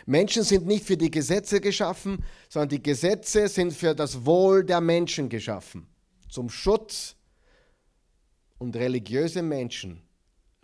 [0.06, 4.80] Menschen sind nicht für die Gesetze geschaffen, sondern die Gesetze sind für das Wohl der
[4.80, 5.86] Menschen geschaffen.
[6.28, 7.14] Zum Schutz
[8.58, 10.02] und religiöse Menschen,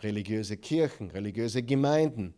[0.01, 2.33] religiöse Kirchen, religiöse Gemeinden,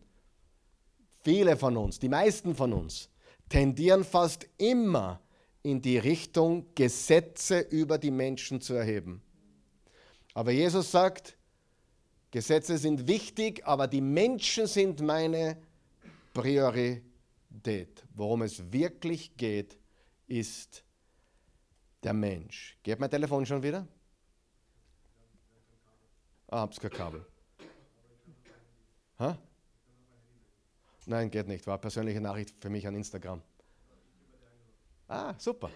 [1.24, 3.10] viele von uns, die meisten von uns,
[3.50, 5.22] tendieren fast immer
[5.64, 9.22] in die Richtung, Gesetze über die Menschen zu erheben.
[10.34, 11.38] Aber Jesus sagt,
[12.32, 15.58] Gesetze sind wichtig, aber die Menschen sind meine
[16.34, 17.04] Priorität.
[18.14, 19.78] Worum es wirklich geht,
[20.28, 20.84] ist
[22.04, 22.78] der Mensch.
[22.84, 23.88] Geht mein Telefon schon wieder?
[26.50, 27.26] Ah, hab's kein Kabel.
[29.20, 29.38] Ha?
[31.06, 31.68] Nein, geht nicht.
[31.68, 33.42] War eine persönliche Nachricht für mich an Instagram.
[35.08, 35.70] Ah, super.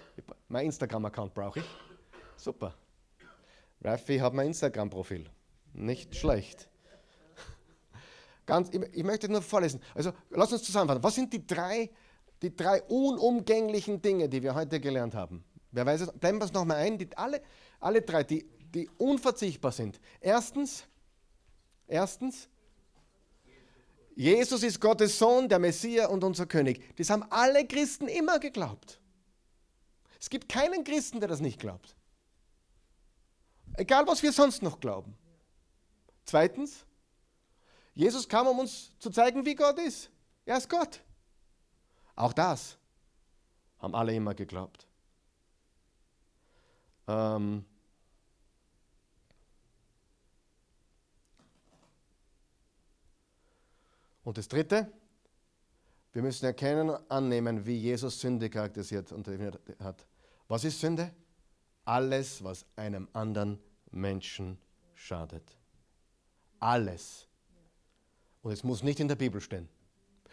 [0.47, 1.65] Mein Instagram-Account brauche ich.
[2.35, 2.73] Super.
[3.81, 5.29] Raffi hat mein Instagram-Profil.
[5.73, 6.69] Nicht schlecht.
[8.45, 9.81] Ganz, ich, ich möchte nur vorlesen.
[9.95, 11.03] Also lass uns zusammenfassen.
[11.03, 11.89] Was sind die drei,
[12.41, 15.43] die drei unumgänglichen Dinge, die wir heute gelernt haben?
[15.71, 16.11] Wer weiß es?
[16.11, 16.97] Bleiben wir es nochmal ein.
[16.97, 17.41] Die, alle,
[17.79, 19.99] alle drei, die, die unverzichtbar sind.
[20.19, 20.85] Erstens,
[21.87, 22.47] erstens,
[24.15, 26.95] Jesus ist Gottes Sohn, der Messias und unser König.
[26.97, 28.99] Das haben alle Christen immer geglaubt.
[30.19, 31.95] Es gibt keinen Christen, der das nicht glaubt.
[33.73, 35.17] Egal, was wir sonst noch glauben.
[36.25, 36.85] Zweitens,
[37.93, 40.11] Jesus kam, um uns zu zeigen, wie Gott ist.
[40.45, 41.01] Er ist Gott.
[42.15, 42.77] Auch das
[43.79, 44.85] haben alle immer geglaubt.
[47.07, 47.65] Ähm
[54.23, 54.91] und das Dritte,
[56.13, 60.05] wir müssen erkennen, annehmen, wie Jesus Sünde charakterisiert und definiert hat.
[60.47, 61.11] Was ist Sünde?
[61.85, 63.59] Alles, was einem anderen
[63.91, 64.57] Menschen
[64.93, 65.57] schadet.
[66.59, 67.27] Alles.
[68.41, 69.69] Und es muss nicht in der Bibel stehen.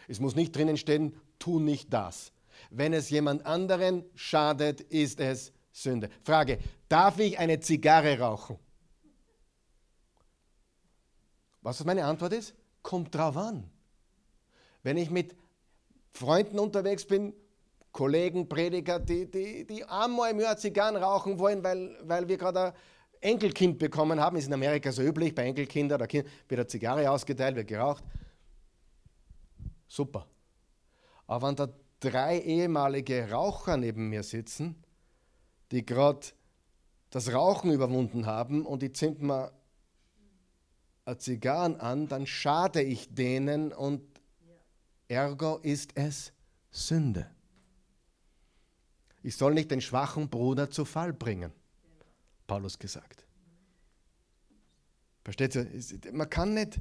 [0.07, 2.31] Es muss nicht drinnen stehen, tu nicht das.
[2.69, 6.09] Wenn es jemand anderen schadet, ist es Sünde.
[6.23, 6.59] Frage,
[6.89, 8.59] darf ich eine Zigarre rauchen?
[11.61, 12.53] Was meine Antwort ist?
[12.81, 13.69] Kommt drauf an.
[14.83, 15.35] Wenn ich mit
[16.13, 17.33] Freunden unterwegs bin,
[17.91, 22.65] Kollegen, Prediger, die, die, die einmal im Jahr Zigarren rauchen wollen, weil, weil wir gerade
[22.65, 22.73] ein
[23.21, 24.37] Enkelkind bekommen haben.
[24.37, 28.03] Ist in Amerika so üblich, bei Enkelkindern, da wird eine Zigarre ausgeteilt, wird geraucht.
[29.87, 30.27] Super.
[31.25, 31.69] Aber wenn da
[31.99, 34.75] drei ehemalige Raucher neben mir sitzen,
[35.71, 36.27] die gerade
[37.09, 39.51] das Rauchen überwunden haben und die zünden mir
[41.17, 44.03] Zigarren an, dann schade ich denen und
[45.09, 46.31] ergo ist es
[46.71, 47.29] Sünde.
[49.21, 51.51] Ich soll nicht den schwachen Bruder zu Fall bringen,
[52.47, 53.25] Paulus gesagt.
[55.25, 55.67] Versteht ihr?
[56.13, 56.79] Man kann nicht.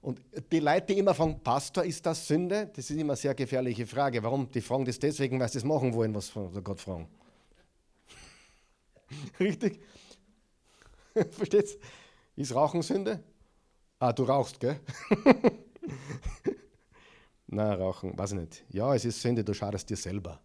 [0.00, 0.22] Und
[0.52, 2.70] die Leute, die immer fragen, Pastor, ist das Sünde?
[2.74, 4.22] Das ist immer eine sehr gefährliche Frage.
[4.22, 4.50] Warum?
[4.50, 7.08] Die fragen das deswegen, weil sie es machen wollen, was Gott fragen.
[9.40, 9.82] Richtig?
[11.30, 11.80] Versteht ihr?
[12.36, 13.22] Ist Rauchen Sünde?
[13.98, 14.80] Ah, du rauchst, gell?
[17.52, 18.64] Na, Rauchen, weiß ich nicht.
[18.70, 20.40] Ja, es ist Sünde, du schadest dir selber.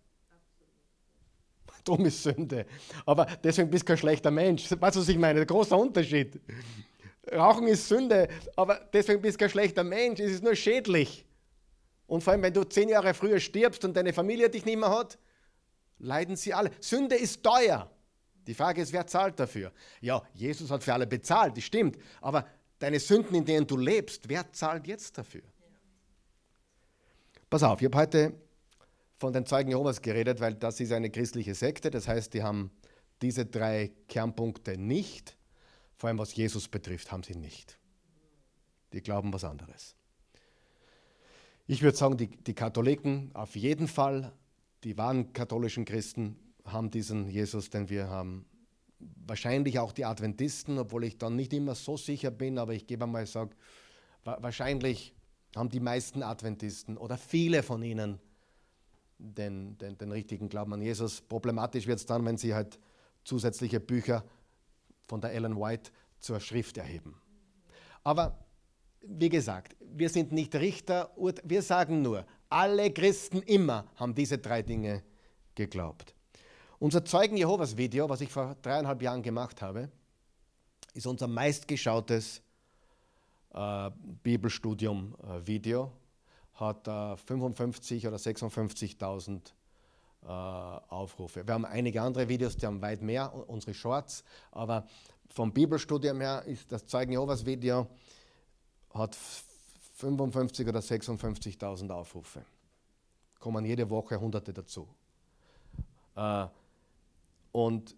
[1.84, 2.66] Dumm ist Sünde.
[3.06, 4.72] Aber deswegen bist du kein schlechter Mensch.
[4.72, 5.46] Weißt du, was ich meine?
[5.46, 6.42] Großer Unterschied.
[7.32, 10.20] Rauchen ist Sünde, aber deswegen bist du kein schlechter Mensch.
[10.20, 11.26] Es ist nur schädlich.
[12.08, 14.90] Und vor allem, wenn du zehn Jahre früher stirbst und deine Familie dich nicht mehr
[14.90, 15.20] hat,
[16.00, 16.72] leiden sie alle.
[16.80, 17.88] Sünde ist teuer.
[18.48, 19.72] Die Frage ist, wer zahlt dafür?
[20.02, 21.98] Ja, Jesus hat für alle bezahlt, das stimmt.
[22.22, 22.48] Aber
[22.80, 25.44] deine Sünden, in denen du lebst, wer zahlt jetzt dafür?
[27.56, 28.34] Pass auf, ich habe heute
[29.18, 31.90] von den Zeugen Jehovas geredet, weil das ist eine christliche Sekte.
[31.90, 32.70] Das heißt, die haben
[33.22, 35.38] diese drei Kernpunkte nicht.
[35.96, 37.80] Vor allem was Jesus betrifft, haben sie nicht.
[38.92, 39.96] Die glauben was anderes.
[41.66, 44.34] Ich würde sagen, die, die Katholiken auf jeden Fall,
[44.84, 46.36] die wahren katholischen Christen
[46.66, 48.46] haben diesen Jesus, den wir haben.
[49.00, 53.06] Wahrscheinlich auch die Adventisten, obwohl ich dann nicht immer so sicher bin, aber ich gebe
[53.06, 53.56] einmal sage,
[54.26, 55.15] wahrscheinlich
[55.56, 58.20] haben die meisten Adventisten oder viele von ihnen
[59.18, 61.22] den, den, den richtigen Glauben an Jesus.
[61.22, 62.80] Problematisch wird es dann, wenn sie halt
[63.24, 64.24] zusätzliche Bücher
[65.08, 67.16] von der Ellen White zur Schrift erheben.
[68.04, 68.46] Aber
[69.02, 71.12] wie gesagt, wir sind nicht Richter,
[71.44, 75.04] wir sagen nur, alle Christen immer haben diese drei Dinge
[75.56, 76.14] geglaubt.
[76.80, 79.90] Unser Zeugen Jehovas Video, was ich vor dreieinhalb Jahren gemacht habe,
[80.94, 82.42] ist unser meistgeschautes
[83.56, 83.92] äh,
[84.24, 85.92] Bibelstudium-Video
[86.54, 89.42] hat äh, 55 oder 56.000
[90.24, 91.48] äh, Aufrufe.
[91.48, 94.86] Wir haben einige andere Videos, die haben weit mehr, unsere Shorts, aber
[95.30, 97.88] vom Bibelstudium her ist das Zeugen Jehovas Video
[98.94, 102.46] hat 55 oder 56.000 Aufrufe.
[103.40, 104.88] Kommen jede Woche Hunderte dazu.
[106.16, 106.48] Äh,
[107.52, 107.96] und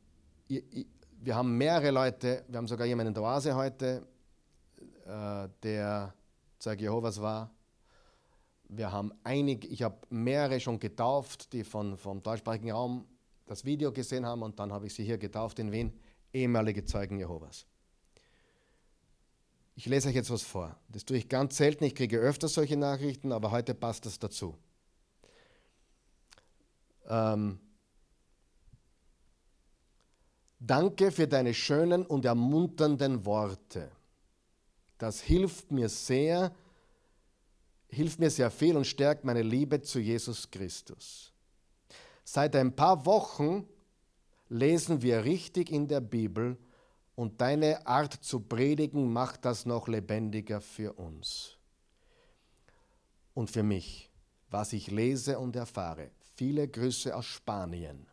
[0.48, 4.06] wir haben mehrere Leute, wir haben sogar jemanden in der Oase heute,
[5.08, 6.14] äh, der
[6.60, 7.52] Zeuge Jehovas war,
[8.70, 13.06] wir haben einige, ich habe mehrere schon getauft, die von, vom deutschsprachigen Raum
[13.46, 15.98] das Video gesehen haben und dann habe ich sie hier getauft in Wien,
[16.34, 17.66] ehemalige Zeugen Jehovas.
[19.76, 20.76] Ich lese euch jetzt was vor.
[20.90, 24.58] Das tue ich ganz selten, ich kriege öfter solche Nachrichten, aber heute passt das dazu.
[27.08, 27.60] Ähm,
[30.60, 33.92] Danke für deine schönen und ermunternden Worte.
[34.98, 36.56] Das hilft mir sehr,
[37.88, 41.32] hilft mir sehr viel und stärkt meine Liebe zu Jesus Christus.
[42.24, 43.68] Seit ein paar Wochen
[44.50, 46.58] lesen wir richtig in der Bibel
[47.16, 51.58] und deine Art zu predigen macht das noch lebendiger für uns.
[53.38, 54.10] und für mich,
[54.50, 56.10] was ich lese und erfahre.
[56.34, 58.08] Viele Grüße aus Spanien.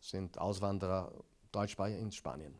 [0.00, 1.12] Sind Auswanderer
[1.50, 2.54] Deutschsprache in Spanien.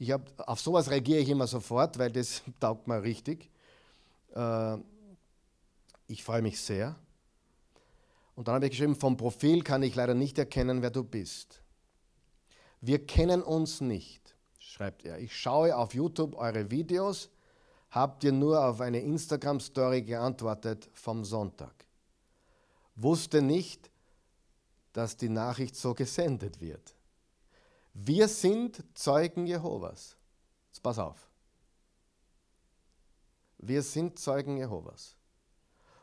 [0.00, 3.50] Ich hab, auf sowas reagiere ich immer sofort, weil das taugt mir richtig.
[4.34, 4.78] Äh,
[6.06, 6.96] ich freue mich sehr.
[8.34, 11.60] Und dann habe ich geschrieben, vom Profil kann ich leider nicht erkennen, wer du bist.
[12.80, 15.18] Wir kennen uns nicht, schreibt er.
[15.18, 17.28] Ich schaue auf YouTube eure Videos,
[17.90, 21.84] habt ihr nur auf eine Instagram-Story geantwortet vom Sonntag.
[22.96, 23.90] Wusste nicht,
[24.94, 26.94] dass die Nachricht so gesendet wird.
[27.92, 30.16] Wir sind Zeugen Jehovas.
[30.68, 31.30] Jetzt pass auf.
[33.58, 35.16] Wir sind Zeugen Jehovas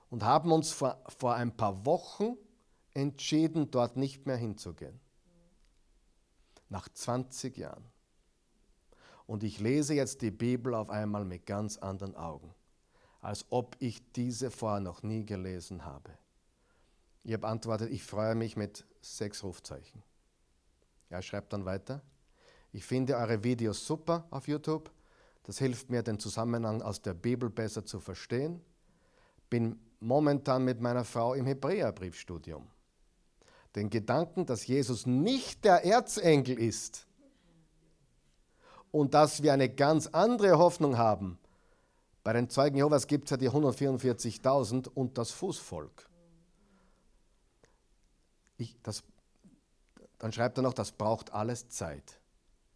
[0.10, 2.38] und haben uns vor, vor ein paar Wochen
[2.94, 5.00] entschieden, dort nicht mehr hinzugehen.
[6.70, 7.86] Nach 20 Jahren.
[9.26, 12.54] Und ich lese jetzt die Bibel auf einmal mit ganz anderen Augen,
[13.22, 16.18] als ob ich diese vorher noch nie gelesen habe.
[17.24, 20.02] Ich habe antwortet, ich freue mich mit sechs Rufzeichen.
[21.10, 22.01] Er schreibt dann weiter,
[22.72, 24.91] ich finde eure Videos super auf YouTube.
[25.43, 28.62] Das hilft mir, den Zusammenhang aus der Bibel besser zu verstehen.
[29.49, 32.68] Bin momentan mit meiner Frau im Hebräerbriefstudium.
[33.76, 37.08] Den Gedanken, dass Jesus nicht der Erzengel ist
[38.91, 41.39] und dass wir eine ganz andere Hoffnung haben.
[42.24, 46.10] Bei den Zeugen Jehovas gibt es ja die 144.000 und das Fußvolk.
[48.58, 49.03] Ich, das,
[50.20, 52.20] dann schreibt er noch, das braucht alles Zeit.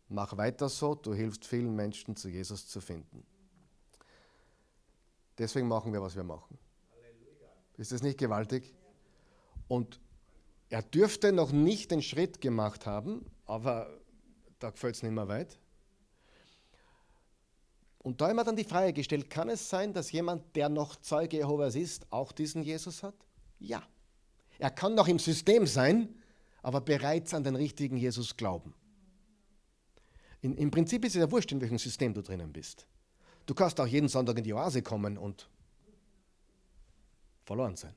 [0.09, 3.25] Mach weiter so, du hilfst vielen Menschen zu Jesus zu finden.
[5.37, 6.57] Deswegen machen wir, was wir machen.
[7.77, 8.73] Ist das nicht gewaltig?
[9.67, 9.99] Und
[10.69, 13.89] er dürfte noch nicht den Schritt gemacht haben, aber
[14.59, 15.57] da gefällt es nicht mehr weit.
[17.99, 21.37] Und da wir dann die Frage gestellt, kann es sein, dass jemand, der noch Zeuge
[21.37, 23.15] Jehovas ist, auch diesen Jesus hat?
[23.59, 23.83] Ja.
[24.59, 26.20] Er kann noch im System sein,
[26.61, 28.73] aber bereits an den richtigen Jesus glauben.
[30.41, 32.87] In, Im Prinzip ist es ja wurscht, in welchem System du drinnen bist.
[33.45, 35.49] Du kannst auch jeden Sonntag in die Oase kommen und
[37.43, 37.95] verloren sein.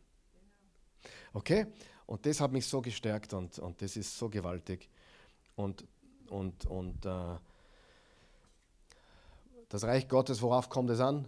[1.33, 1.67] Okay?
[2.07, 4.89] Und das hat mich so gestärkt und, und das ist so gewaltig.
[5.57, 5.85] Und,
[6.29, 7.37] und, und äh,
[9.69, 11.27] das Reich Gottes, worauf kommt es an?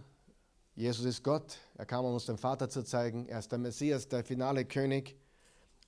[0.75, 4.07] Jesus ist Gott, er kam, um uns den Vater zu zeigen, er ist der Messias,
[4.07, 5.15] der finale König.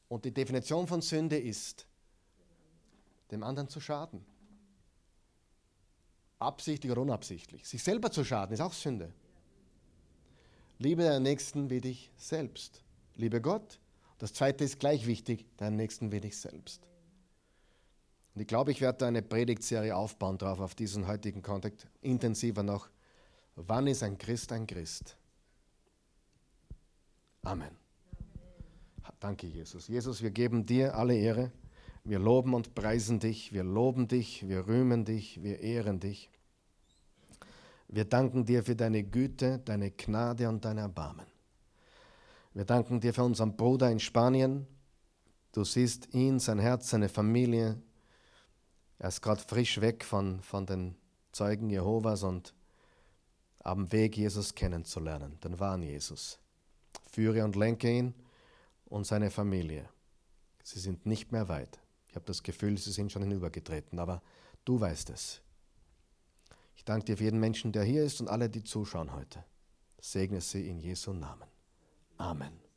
[0.10, 1.88] Und die Definition von Sünde ist,
[3.32, 4.26] dem anderen zu schaden.
[6.40, 7.68] Absichtlich oder unabsichtlich.
[7.68, 9.14] Sich selber zu schaden ist auch Sünde.
[10.80, 12.84] Liebe deinen Nächsten wie dich selbst.
[13.16, 13.80] Liebe Gott.
[14.18, 16.88] Das zweite ist gleich wichtig, deinen Nächsten wie dich selbst.
[18.34, 22.64] Und ich glaube, ich werde da eine Predigtserie aufbauen drauf, auf diesen heutigen Kontext, intensiver
[22.64, 22.90] noch.
[23.56, 25.18] Wann ist ein Christ ein Christ?
[27.44, 27.89] Amen.
[29.20, 29.90] Danke, Jesus.
[29.90, 31.52] Jesus, wir geben dir alle Ehre.
[32.06, 33.52] Wir loben und preisen dich.
[33.52, 36.30] Wir loben dich, wir rühmen dich, wir ehren dich.
[37.90, 41.26] Wir danken dir für deine Güte, deine Gnade und dein Erbarmen.
[42.54, 44.66] Wir danken dir für unseren Bruder in Spanien.
[45.52, 47.82] Du siehst ihn, sein Herz, seine Familie.
[49.00, 50.96] Er ist gerade frisch weg von, von den
[51.34, 52.54] Zeugen Jehovas und
[53.60, 56.40] am Weg, Jesus kennenzulernen, den wahren Jesus.
[57.12, 58.14] Führe und lenke ihn
[58.90, 59.88] und seine Familie.
[60.64, 61.80] Sie sind nicht mehr weit.
[62.08, 64.22] Ich habe das Gefühl, sie sind schon hinübergetreten, aber
[64.66, 65.42] du weißt es.
[66.76, 69.44] Ich danke dir für jeden Menschen, der hier ist und alle, die zuschauen heute.
[70.02, 71.48] Segne sie in Jesu Namen.
[72.18, 72.69] Amen.